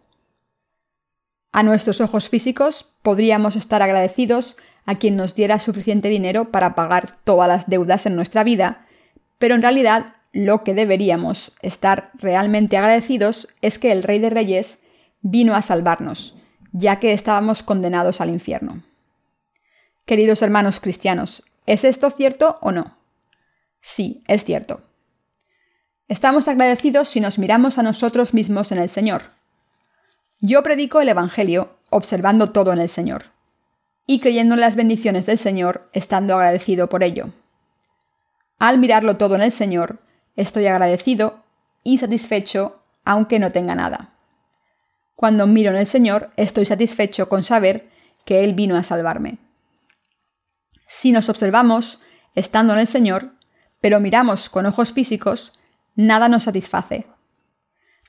A 1.51 1.63
nuestros 1.63 2.01
ojos 2.01 2.29
físicos 2.29 2.93
podríamos 3.01 3.55
estar 3.55 3.81
agradecidos 3.81 4.57
a 4.85 4.95
quien 4.95 5.15
nos 5.15 5.35
diera 5.35 5.59
suficiente 5.59 6.09
dinero 6.09 6.51
para 6.51 6.75
pagar 6.75 7.17
todas 7.23 7.47
las 7.47 7.69
deudas 7.69 8.05
en 8.05 8.15
nuestra 8.15 8.43
vida, 8.43 8.85
pero 9.37 9.55
en 9.55 9.61
realidad 9.61 10.15
lo 10.31 10.63
que 10.63 10.73
deberíamos 10.73 11.53
estar 11.61 12.11
realmente 12.15 12.77
agradecidos 12.77 13.49
es 13.61 13.79
que 13.79 13.91
el 13.91 14.03
Rey 14.03 14.19
de 14.19 14.29
Reyes 14.29 14.83
vino 15.21 15.55
a 15.55 15.61
salvarnos 15.61 16.37
ya 16.73 16.99
que 16.99 17.13
estábamos 17.13 17.63
condenados 17.63 18.19
al 18.19 18.29
infierno. 18.29 18.81
Queridos 20.05 20.41
hermanos 20.41 20.81
cristianos, 20.81 21.43
¿es 21.65 21.85
esto 21.85 22.09
cierto 22.09 22.57
o 22.61 22.71
no? 22.71 22.97
Sí, 23.83 24.23
es 24.27 24.45
cierto. 24.45 24.79
Estamos 26.07 26.47
agradecidos 26.47 27.09
si 27.09 27.19
nos 27.19 27.37
miramos 27.37 27.77
a 27.77 27.83
nosotros 27.83 28.33
mismos 28.33 28.71
en 28.71 28.77
el 28.77 28.87
Señor. 28.87 29.23
Yo 30.39 30.63
predico 30.63 31.01
el 31.01 31.09
Evangelio 31.09 31.75
observando 31.89 32.51
todo 32.51 32.71
en 32.71 32.79
el 32.79 32.87
Señor 32.87 33.25
y 34.07 34.21
creyendo 34.21 34.55
en 34.55 34.61
las 34.61 34.77
bendiciones 34.77 35.25
del 35.25 35.37
Señor, 35.37 35.89
estando 35.91 36.33
agradecido 36.33 36.87
por 36.87 37.03
ello. 37.03 37.27
Al 38.57 38.77
mirarlo 38.77 39.17
todo 39.17 39.35
en 39.35 39.41
el 39.41 39.51
Señor, 39.51 39.99
estoy 40.37 40.65
agradecido 40.67 41.43
y 41.83 41.97
satisfecho 41.97 42.79
aunque 43.03 43.37
no 43.37 43.51
tenga 43.51 43.75
nada. 43.75 44.13
Cuando 45.15 45.45
miro 45.45 45.71
en 45.71 45.77
el 45.77 45.87
Señor, 45.87 46.31
estoy 46.37 46.65
satisfecho 46.65 47.27
con 47.27 47.43
saber 47.43 47.89
que 48.23 48.45
Él 48.45 48.53
vino 48.53 48.77
a 48.77 48.83
salvarme. 48.83 49.39
Si 50.87 51.11
nos 51.11 51.27
observamos 51.27 51.99
estando 52.33 52.71
en 52.73 52.79
el 52.79 52.87
Señor, 52.87 53.33
pero 53.83 53.99
miramos 53.99 54.49
con 54.49 54.65
ojos 54.65 54.93
físicos, 54.93 55.51
nada 55.93 56.29
nos 56.29 56.43
satisface. 56.43 57.05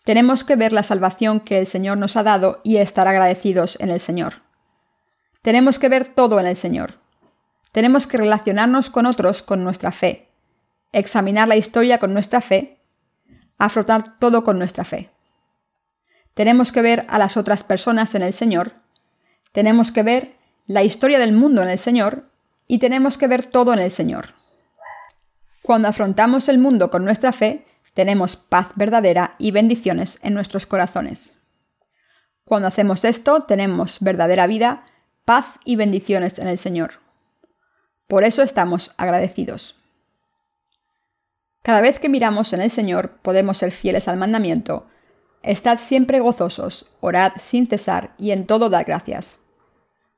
Tenemos 0.04 0.44
que 0.44 0.54
ver 0.54 0.72
la 0.72 0.84
salvación 0.84 1.40
que 1.40 1.58
el 1.58 1.66
Señor 1.66 1.98
nos 1.98 2.16
ha 2.16 2.22
dado 2.22 2.60
y 2.62 2.76
estar 2.76 3.08
agradecidos 3.08 3.76
en 3.80 3.90
el 3.90 3.98
Señor. 3.98 4.34
Tenemos 5.42 5.80
que 5.80 5.88
ver 5.88 6.14
todo 6.14 6.38
en 6.38 6.46
el 6.46 6.54
Señor. 6.54 7.00
Tenemos 7.72 8.06
que 8.06 8.18
relacionarnos 8.18 8.88
con 8.88 9.04
otros 9.04 9.42
con 9.42 9.64
nuestra 9.64 9.90
fe, 9.90 10.28
examinar 10.92 11.48
la 11.48 11.56
historia 11.56 11.98
con 11.98 12.14
nuestra 12.14 12.40
fe, 12.40 12.78
afrontar 13.58 14.20
todo 14.20 14.44
con 14.44 14.60
nuestra 14.60 14.84
fe. 14.84 15.10
Tenemos 16.34 16.70
que 16.70 16.82
ver 16.82 17.04
a 17.08 17.18
las 17.18 17.36
otras 17.36 17.64
personas 17.64 18.14
en 18.14 18.22
el 18.22 18.32
Señor, 18.32 18.74
tenemos 19.50 19.90
que 19.90 20.04
ver 20.04 20.36
la 20.68 20.84
historia 20.84 21.18
del 21.18 21.32
mundo 21.32 21.64
en 21.64 21.68
el 21.68 21.78
Señor 21.78 22.30
y 22.68 22.78
tenemos 22.78 23.18
que 23.18 23.26
ver 23.26 23.46
todo 23.46 23.72
en 23.72 23.80
el 23.80 23.90
Señor. 23.90 24.33
Cuando 25.64 25.88
afrontamos 25.88 26.50
el 26.50 26.58
mundo 26.58 26.90
con 26.90 27.06
nuestra 27.06 27.32
fe, 27.32 27.64
tenemos 27.94 28.36
paz 28.36 28.68
verdadera 28.74 29.34
y 29.38 29.50
bendiciones 29.50 30.18
en 30.22 30.34
nuestros 30.34 30.66
corazones. 30.66 31.38
Cuando 32.44 32.68
hacemos 32.68 33.02
esto, 33.02 33.44
tenemos 33.44 33.96
verdadera 34.00 34.46
vida, 34.46 34.84
paz 35.24 35.54
y 35.64 35.76
bendiciones 35.76 36.38
en 36.38 36.48
el 36.48 36.58
Señor. 36.58 37.00
Por 38.08 38.24
eso 38.24 38.42
estamos 38.42 38.92
agradecidos. 38.98 39.76
Cada 41.62 41.80
vez 41.80 41.98
que 41.98 42.10
miramos 42.10 42.52
en 42.52 42.60
el 42.60 42.70
Señor 42.70 43.12
podemos 43.22 43.56
ser 43.56 43.70
fieles 43.70 44.06
al 44.06 44.18
mandamiento. 44.18 44.86
Estad 45.42 45.78
siempre 45.78 46.20
gozosos, 46.20 46.90
orad 47.00 47.32
sin 47.40 47.68
cesar 47.68 48.12
y 48.18 48.32
en 48.32 48.46
todo 48.46 48.68
dar 48.68 48.84
gracias. 48.84 49.40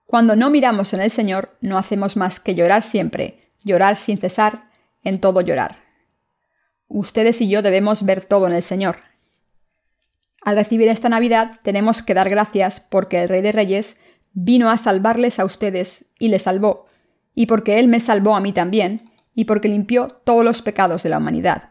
Cuando 0.07 0.35
no 0.35 0.51
miramos 0.51 0.93
en 0.93 1.03
el 1.03 1.13
Señor, 1.13 1.57
no 1.61 1.79
hacemos 1.79 2.17
más 2.17 2.41
que 2.41 2.57
llorar 2.57 2.83
siempre, 2.83 3.53
llorar 3.63 3.97
sin 3.97 4.19
cesar, 4.19 4.66
en 5.07 5.21
todo 5.21 5.41
llorar. 5.41 5.77
Ustedes 6.89 7.41
y 7.41 7.49
yo 7.49 7.63
debemos 7.63 8.05
ver 8.05 8.25
todo 8.25 8.49
en 8.49 8.53
el 8.53 8.63
Señor. 8.63 8.99
Al 10.43 10.57
recibir 10.57 10.89
esta 10.89 11.09
Navidad 11.09 11.61
tenemos 11.63 12.03
que 12.03 12.13
dar 12.13 12.29
gracias 12.29 12.81
porque 12.81 13.23
el 13.23 13.29
Rey 13.29 13.41
de 13.41 13.53
Reyes 13.53 14.01
vino 14.33 14.69
a 14.69 14.79
salvarles 14.79 15.39
a 15.39 15.45
ustedes 15.45 16.07
y 16.19 16.29
les 16.29 16.43
salvó, 16.43 16.87
y 17.35 17.47
porque 17.47 17.79
Él 17.79 17.87
me 17.87 18.01
salvó 18.01 18.35
a 18.35 18.41
mí 18.41 18.53
también, 18.53 19.01
y 19.33 19.45
porque 19.45 19.69
limpió 19.69 20.09
todos 20.25 20.45
los 20.45 20.61
pecados 20.61 21.05
de 21.05 21.11
la 21.11 21.19
humanidad. 21.19 21.71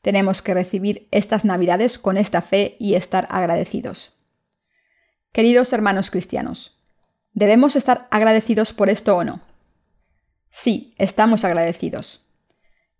Tenemos 0.00 0.40
que 0.40 0.54
recibir 0.54 1.08
estas 1.10 1.44
Navidades 1.44 1.98
con 1.98 2.16
esta 2.16 2.40
fe 2.40 2.76
y 2.78 2.94
estar 2.94 3.26
agradecidos. 3.30 4.12
Queridos 5.32 5.72
hermanos 5.72 6.12
cristianos, 6.12 6.78
¿debemos 7.32 7.74
estar 7.74 8.06
agradecidos 8.12 8.72
por 8.72 8.90
esto 8.90 9.16
o 9.16 9.24
no? 9.24 9.40
Sí, 10.50 10.94
estamos 10.98 11.44
agradecidos. 11.44 12.27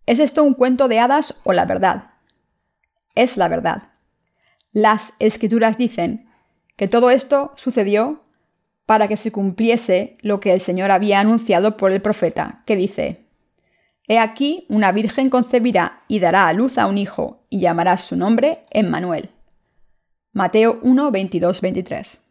¿Es 0.08 0.20
esto 0.20 0.42
un 0.42 0.54
cuento 0.54 0.88
de 0.88 1.00
hadas 1.00 1.38
o 1.44 1.52
la 1.52 1.66
verdad? 1.66 2.04
Es 3.14 3.36
la 3.36 3.46
verdad. 3.46 3.90
Las 4.72 5.12
escrituras 5.18 5.76
dicen 5.76 6.30
que 6.76 6.88
todo 6.88 7.10
esto 7.10 7.52
sucedió 7.56 8.22
para 8.86 9.06
que 9.06 9.18
se 9.18 9.30
cumpliese 9.30 10.16
lo 10.22 10.40
que 10.40 10.54
el 10.54 10.60
Señor 10.60 10.92
había 10.92 11.20
anunciado 11.20 11.76
por 11.76 11.92
el 11.92 12.00
profeta, 12.00 12.62
que 12.64 12.74
dice, 12.74 13.26
He 14.06 14.18
aquí, 14.18 14.64
una 14.70 14.92
virgen 14.92 15.28
concebirá 15.28 16.04
y 16.08 16.20
dará 16.20 16.48
a 16.48 16.54
luz 16.54 16.78
a 16.78 16.86
un 16.86 16.96
hijo, 16.96 17.44
y 17.50 17.60
llamará 17.60 17.98
su 17.98 18.16
nombre 18.16 18.64
Emmanuel. 18.70 19.28
Mateo 20.32 20.78
1, 20.84 21.10
22, 21.10 21.60
23. 21.60 22.24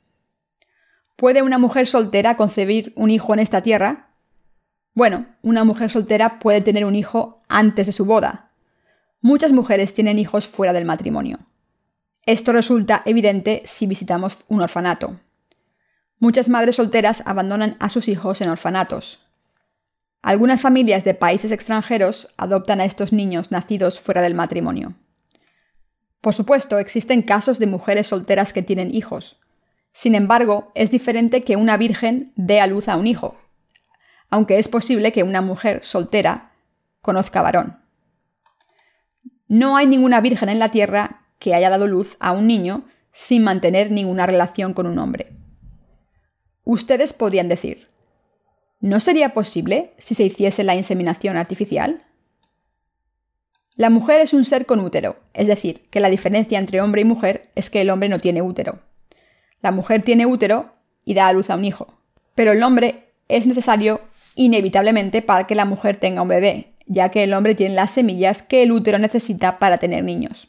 ¿Puede 1.16 1.44
una 1.44 1.60
mujer 1.60 1.86
soltera 1.86 2.38
concebir 2.38 2.92
un 2.96 3.12
hijo 3.12 3.36
en 3.36 3.40
esta 3.40 3.62
tierra? 3.62 4.07
Bueno, 4.98 5.28
una 5.44 5.64
mujer 5.64 5.92
soltera 5.92 6.40
puede 6.40 6.62
tener 6.62 6.84
un 6.84 6.96
hijo 6.96 7.44
antes 7.48 7.86
de 7.86 7.92
su 7.92 8.06
boda. 8.06 8.50
Muchas 9.22 9.52
mujeres 9.52 9.94
tienen 9.94 10.18
hijos 10.18 10.48
fuera 10.48 10.74
del 10.74 10.86
matrimonio. 10.86 11.38
Esto 12.26 12.52
resulta 12.52 13.04
evidente 13.06 13.62
si 13.66 13.86
visitamos 13.86 14.44
un 14.48 14.60
orfanato. 14.60 15.20
Muchas 16.18 16.50
madres 16.50 16.78
solteras 16.78 17.22
abandonan 17.28 17.78
a 17.80 17.90
sus 17.90 18.08
hijos 18.08 18.42
en 18.42 18.50
orfanatos. 18.50 19.20
Algunas 20.24 20.62
familias 20.62 21.04
de 21.04 21.14
países 21.14 21.52
extranjeros 21.52 22.34
adoptan 22.36 22.82
a 22.82 22.86
estos 22.86 23.14
niños 23.14 23.52
nacidos 23.52 24.00
fuera 24.00 24.24
del 24.24 24.34
matrimonio. 24.34 24.94
Por 26.22 26.34
supuesto, 26.34 26.80
existen 26.80 27.22
casos 27.22 27.60
de 27.60 27.68
mujeres 27.68 28.08
solteras 28.08 28.52
que 28.52 28.64
tienen 28.64 28.92
hijos. 28.92 29.42
Sin 29.94 30.16
embargo, 30.16 30.72
es 30.74 30.90
diferente 30.90 31.44
que 31.44 31.56
una 31.56 31.78
virgen 31.78 32.34
dé 32.36 32.62
a 32.62 32.66
luz 32.66 32.88
a 32.88 32.96
un 32.96 33.06
hijo, 33.06 33.38
aunque 34.30 34.60
es 34.60 34.68
posible 34.68 35.12
que 35.12 35.24
una 35.24 35.42
mujer 35.42 35.82
soltera 35.84 36.52
conozca 37.02 37.42
varón. 37.42 37.80
No 39.48 39.78
hay 39.78 39.88
ninguna 39.88 40.22
virgen 40.22 40.50
en 40.50 40.60
la 40.60 40.72
tierra 40.72 41.22
que 41.40 41.56
haya 41.56 41.70
dado 41.70 41.88
luz 41.88 42.18
a 42.20 42.32
un 42.32 42.48
niño 42.48 42.84
sin 43.12 43.44
mantener 43.44 43.92
ninguna 43.92 44.26
relación 44.26 44.74
con 44.74 44.88
un 44.88 45.00
hombre. 45.00 45.34
Ustedes 46.66 47.14
podrían 47.14 47.48
decir, 47.48 47.88
¿No 48.80 49.00
sería 49.00 49.34
posible 49.34 49.94
si 49.98 50.14
se 50.14 50.24
hiciese 50.24 50.64
la 50.64 50.76
inseminación 50.76 51.36
artificial? 51.36 52.04
La 53.76 53.90
mujer 53.90 54.22
es 54.22 54.34
un 54.34 54.46
ser 54.46 54.68
con 54.68 54.82
útero, 54.82 55.18
es 55.34 55.48
decir, 55.48 55.88
que 55.90 56.00
la 56.00 56.10
diferencia 56.10 56.60
entre 56.60 56.82
hombre 56.82 57.02
y 57.02 57.06
mujer 57.06 57.50
es 57.56 57.72
que 57.72 57.82
el 57.82 57.90
hombre 57.90 58.08
no 58.08 58.20
tiene 58.20 58.44
útero. 58.44 58.80
La 59.62 59.72
mujer 59.72 60.04
tiene 60.04 60.28
útero 60.28 60.76
y 61.04 61.16
da 61.16 61.28
a 61.28 61.34
luz 61.34 61.50
a 61.50 61.56
un 61.56 61.66
hijo, 61.66 61.88
pero 62.36 62.52
el 62.52 62.62
hombre 62.62 63.14
es 63.28 63.48
necesario 63.48 64.00
inevitablemente 64.38 65.22
para 65.22 65.48
que 65.48 65.56
la 65.56 65.66
mujer 65.66 65.98
tenga 65.98 66.22
un 66.22 66.30
bebé, 66.30 66.76
ya 66.86 67.10
que 67.10 67.24
el 67.24 67.34
hombre 67.34 67.56
tiene 67.56 67.76
las 67.76 67.92
semillas 67.92 68.44
que 68.44 68.64
el 68.64 68.72
útero 68.72 69.00
necesita 69.00 69.60
para 69.60 69.78
tener 69.78 70.04
niños. 70.04 70.48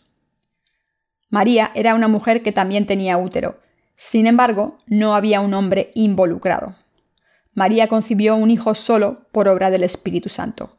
María 1.31 1.73
era 1.75 1.95
una 1.95 2.07
mujer 2.07 2.43
que 2.43 2.53
también 2.53 2.87
tenía 2.87 3.19
útero, 3.19 3.59
sin 4.01 4.29
embargo, 4.29 4.79
no 4.87 5.17
había 5.17 5.41
un 5.41 5.53
hombre 5.55 5.91
involucrado. 5.95 6.77
María 7.53 7.89
concibió 7.89 8.37
un 8.37 8.49
hijo 8.49 8.77
solo 8.77 9.27
por 9.33 9.49
obra 9.49 9.71
del 9.71 9.83
Espíritu 9.83 10.29
Santo. 10.29 10.79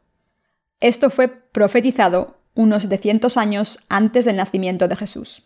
Esto 0.80 1.10
fue 1.10 1.28
profetizado 1.28 2.38
unos 2.54 2.84
700 2.84 3.36
años 3.36 3.80
antes 3.90 4.24
del 4.24 4.36
nacimiento 4.36 4.88
de 4.88 4.96
Jesús. 4.96 5.42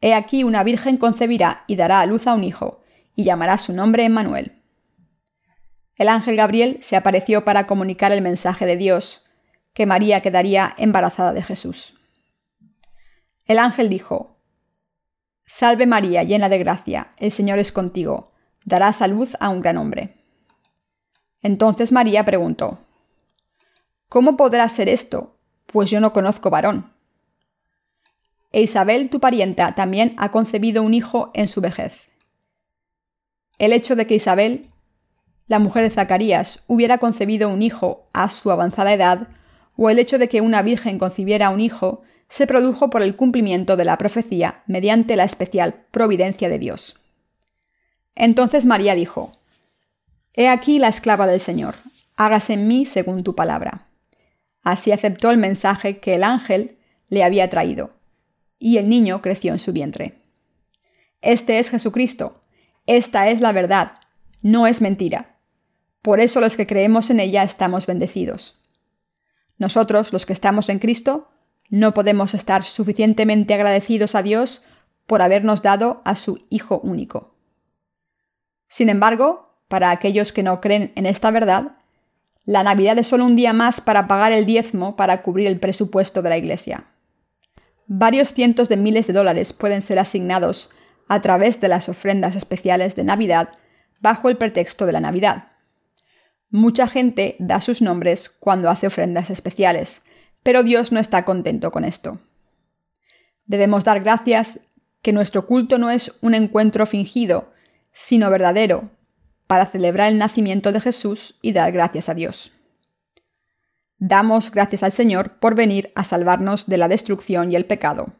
He 0.00 0.14
aquí 0.14 0.44
una 0.44 0.62
virgen 0.62 0.98
concebirá 0.98 1.64
y 1.66 1.74
dará 1.74 2.00
a 2.00 2.06
luz 2.06 2.28
a 2.28 2.34
un 2.34 2.44
hijo, 2.44 2.80
y 3.16 3.24
llamará 3.24 3.58
su 3.58 3.72
nombre 3.72 4.04
Emmanuel. 4.04 4.61
El 6.02 6.08
ángel 6.08 6.34
Gabriel 6.34 6.78
se 6.80 6.96
apareció 6.96 7.44
para 7.44 7.68
comunicar 7.68 8.10
el 8.10 8.22
mensaje 8.22 8.66
de 8.66 8.76
Dios, 8.76 9.24
que 9.72 9.86
María 9.86 10.20
quedaría 10.20 10.74
embarazada 10.76 11.32
de 11.32 11.42
Jesús. 11.42 11.94
El 13.44 13.60
ángel 13.60 13.88
dijo, 13.88 14.36
Salve 15.46 15.86
María, 15.86 16.24
llena 16.24 16.48
de 16.48 16.58
gracia, 16.58 17.12
el 17.18 17.30
Señor 17.30 17.60
es 17.60 17.70
contigo 17.70 18.32
darás 18.64 19.00
a 19.00 19.06
luz 19.06 19.36
a 19.38 19.48
un 19.48 19.60
gran 19.60 19.76
hombre. 19.76 20.16
Entonces 21.40 21.92
María 21.92 22.24
preguntó, 22.24 22.80
¿Cómo 24.08 24.36
podrá 24.36 24.68
ser 24.68 24.88
esto? 24.88 25.38
Pues 25.66 25.88
yo 25.88 26.00
no 26.00 26.12
conozco 26.12 26.50
varón. 26.50 26.92
E 28.50 28.60
Isabel, 28.60 29.08
tu 29.08 29.20
parienta, 29.20 29.76
también 29.76 30.16
ha 30.18 30.32
concebido 30.32 30.82
un 30.82 30.94
hijo 30.94 31.30
en 31.32 31.46
su 31.46 31.60
vejez. 31.60 32.08
El 33.58 33.72
hecho 33.72 33.94
de 33.94 34.04
que 34.04 34.16
Isabel, 34.16 34.71
la 35.52 35.58
mujer 35.58 35.82
de 35.82 35.90
Zacarías, 35.90 36.64
hubiera 36.66 36.96
concebido 36.96 37.50
un 37.50 37.60
hijo 37.60 38.06
a 38.14 38.30
su 38.30 38.50
avanzada 38.50 38.94
edad, 38.94 39.28
o 39.76 39.90
el 39.90 39.98
hecho 39.98 40.16
de 40.16 40.26
que 40.26 40.40
una 40.40 40.62
virgen 40.62 40.98
concibiera 40.98 41.50
un 41.50 41.60
hijo, 41.60 42.00
se 42.30 42.46
produjo 42.46 42.88
por 42.88 43.02
el 43.02 43.16
cumplimiento 43.16 43.76
de 43.76 43.84
la 43.84 43.98
profecía 43.98 44.62
mediante 44.66 45.14
la 45.14 45.24
especial 45.24 45.74
providencia 45.90 46.48
de 46.48 46.58
Dios. 46.58 46.96
Entonces 48.14 48.64
María 48.64 48.94
dijo, 48.94 49.30
He 50.32 50.48
aquí 50.48 50.78
la 50.78 50.88
esclava 50.88 51.26
del 51.26 51.38
Señor, 51.38 51.74
hágase 52.16 52.54
en 52.54 52.66
mí 52.66 52.86
según 52.86 53.22
tu 53.22 53.34
palabra. 53.34 53.88
Así 54.62 54.90
aceptó 54.90 55.30
el 55.30 55.36
mensaje 55.36 55.98
que 55.98 56.14
el 56.14 56.24
ángel 56.24 56.78
le 57.10 57.24
había 57.24 57.50
traído, 57.50 57.90
y 58.58 58.78
el 58.78 58.88
niño 58.88 59.20
creció 59.20 59.52
en 59.52 59.58
su 59.58 59.74
vientre. 59.74 60.14
Este 61.20 61.58
es 61.58 61.68
Jesucristo, 61.68 62.40
Esta 62.86 63.28
es 63.28 63.42
la 63.42 63.52
verdad, 63.52 63.92
no 64.40 64.66
es 64.66 64.80
mentira. 64.80 65.31
Por 66.02 66.20
eso 66.20 66.40
los 66.40 66.56
que 66.56 66.66
creemos 66.66 67.10
en 67.10 67.20
ella 67.20 67.44
estamos 67.44 67.86
bendecidos. 67.86 68.60
Nosotros, 69.58 70.12
los 70.12 70.26
que 70.26 70.32
estamos 70.32 70.68
en 70.68 70.80
Cristo, 70.80 71.28
no 71.70 71.94
podemos 71.94 72.34
estar 72.34 72.64
suficientemente 72.64 73.54
agradecidos 73.54 74.14
a 74.16 74.22
Dios 74.22 74.64
por 75.06 75.22
habernos 75.22 75.62
dado 75.62 76.02
a 76.04 76.16
su 76.16 76.44
Hijo 76.50 76.80
único. 76.80 77.36
Sin 78.68 78.88
embargo, 78.88 79.54
para 79.68 79.90
aquellos 79.90 80.32
que 80.32 80.42
no 80.42 80.60
creen 80.60 80.92
en 80.96 81.06
esta 81.06 81.30
verdad, 81.30 81.76
la 82.44 82.64
Navidad 82.64 82.98
es 82.98 83.06
solo 83.06 83.24
un 83.24 83.36
día 83.36 83.52
más 83.52 83.80
para 83.80 84.08
pagar 84.08 84.32
el 84.32 84.44
diezmo 84.44 84.96
para 84.96 85.22
cubrir 85.22 85.46
el 85.46 85.60
presupuesto 85.60 86.22
de 86.22 86.28
la 86.28 86.36
Iglesia. 86.36 86.86
Varios 87.86 88.32
cientos 88.32 88.68
de 88.68 88.76
miles 88.76 89.06
de 89.06 89.12
dólares 89.12 89.52
pueden 89.52 89.82
ser 89.82 89.98
asignados 89.98 90.70
a 91.06 91.20
través 91.20 91.60
de 91.60 91.68
las 91.68 91.88
ofrendas 91.88 92.34
especiales 92.34 92.96
de 92.96 93.04
Navidad 93.04 93.50
bajo 94.00 94.28
el 94.28 94.36
pretexto 94.36 94.86
de 94.86 94.92
la 94.92 95.00
Navidad. 95.00 95.51
Mucha 96.52 96.86
gente 96.86 97.36
da 97.38 97.62
sus 97.62 97.80
nombres 97.80 98.28
cuando 98.28 98.68
hace 98.68 98.86
ofrendas 98.86 99.30
especiales, 99.30 100.02
pero 100.42 100.62
Dios 100.62 100.92
no 100.92 101.00
está 101.00 101.24
contento 101.24 101.70
con 101.70 101.82
esto. 101.82 102.20
Debemos 103.46 103.84
dar 103.84 104.02
gracias 104.02 104.68
que 105.00 105.14
nuestro 105.14 105.46
culto 105.46 105.78
no 105.78 105.88
es 105.88 106.18
un 106.20 106.34
encuentro 106.34 106.84
fingido, 106.84 107.54
sino 107.94 108.28
verdadero, 108.28 108.90
para 109.46 109.64
celebrar 109.64 110.12
el 110.12 110.18
nacimiento 110.18 110.72
de 110.72 110.80
Jesús 110.80 111.36
y 111.40 111.52
dar 111.52 111.72
gracias 111.72 112.10
a 112.10 112.14
Dios. 112.14 112.52
Damos 113.96 114.50
gracias 114.50 114.82
al 114.82 114.92
Señor 114.92 115.38
por 115.38 115.54
venir 115.54 115.90
a 115.94 116.04
salvarnos 116.04 116.66
de 116.66 116.76
la 116.76 116.88
destrucción 116.88 117.50
y 117.50 117.56
el 117.56 117.64
pecado, 117.64 118.12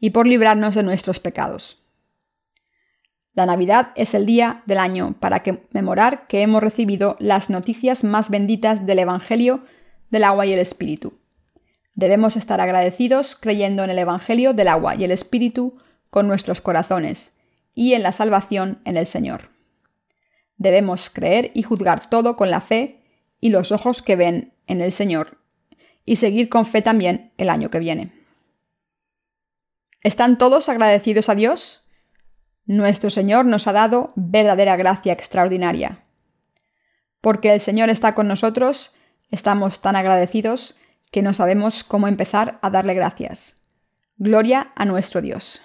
y 0.00 0.10
por 0.10 0.26
librarnos 0.26 0.74
de 0.74 0.82
nuestros 0.82 1.20
pecados. 1.20 1.85
La 3.36 3.44
Navidad 3.44 3.90
es 3.96 4.14
el 4.14 4.24
día 4.24 4.62
del 4.64 4.78
año 4.78 5.14
para 5.20 5.42
memorar 5.72 6.26
que 6.26 6.40
hemos 6.40 6.62
recibido 6.62 7.16
las 7.18 7.50
noticias 7.50 8.02
más 8.02 8.30
benditas 8.30 8.86
del 8.86 8.98
Evangelio 8.98 9.62
del 10.08 10.24
agua 10.24 10.46
y 10.46 10.54
el 10.54 10.58
Espíritu. 10.58 11.18
Debemos 11.94 12.36
estar 12.36 12.62
agradecidos 12.62 13.36
creyendo 13.36 13.84
en 13.84 13.90
el 13.90 13.98
Evangelio 13.98 14.54
del 14.54 14.68
agua 14.68 14.94
y 14.94 15.04
el 15.04 15.10
Espíritu 15.10 15.78
con 16.08 16.28
nuestros 16.28 16.62
corazones 16.62 17.36
y 17.74 17.92
en 17.92 18.02
la 18.02 18.12
salvación 18.12 18.80
en 18.86 18.96
el 18.96 19.06
Señor. 19.06 19.50
Debemos 20.56 21.10
creer 21.10 21.50
y 21.52 21.62
juzgar 21.62 22.08
todo 22.08 22.36
con 22.36 22.48
la 22.48 22.62
fe 22.62 23.02
y 23.38 23.50
los 23.50 23.70
ojos 23.70 24.00
que 24.00 24.16
ven 24.16 24.54
en 24.66 24.80
el 24.80 24.92
Señor 24.92 25.36
y 26.06 26.16
seguir 26.16 26.48
con 26.48 26.64
fe 26.64 26.80
también 26.80 27.32
el 27.36 27.50
año 27.50 27.68
que 27.68 27.80
viene. 27.80 28.12
¿Están 30.00 30.38
todos 30.38 30.70
agradecidos 30.70 31.28
a 31.28 31.34
Dios? 31.34 31.85
Nuestro 32.66 33.10
Señor 33.10 33.46
nos 33.46 33.66
ha 33.68 33.72
dado 33.72 34.12
verdadera 34.16 34.76
gracia 34.76 35.12
extraordinaria. 35.12 36.04
Porque 37.20 37.52
el 37.52 37.60
Señor 37.60 37.90
está 37.90 38.14
con 38.14 38.28
nosotros, 38.28 38.92
estamos 39.30 39.80
tan 39.80 39.96
agradecidos 39.96 40.76
que 41.10 41.22
no 41.22 41.32
sabemos 41.32 41.84
cómo 41.84 42.08
empezar 42.08 42.58
a 42.62 42.70
darle 42.70 42.94
gracias. 42.94 43.62
Gloria 44.18 44.72
a 44.74 44.84
nuestro 44.84 45.22
Dios. 45.22 45.60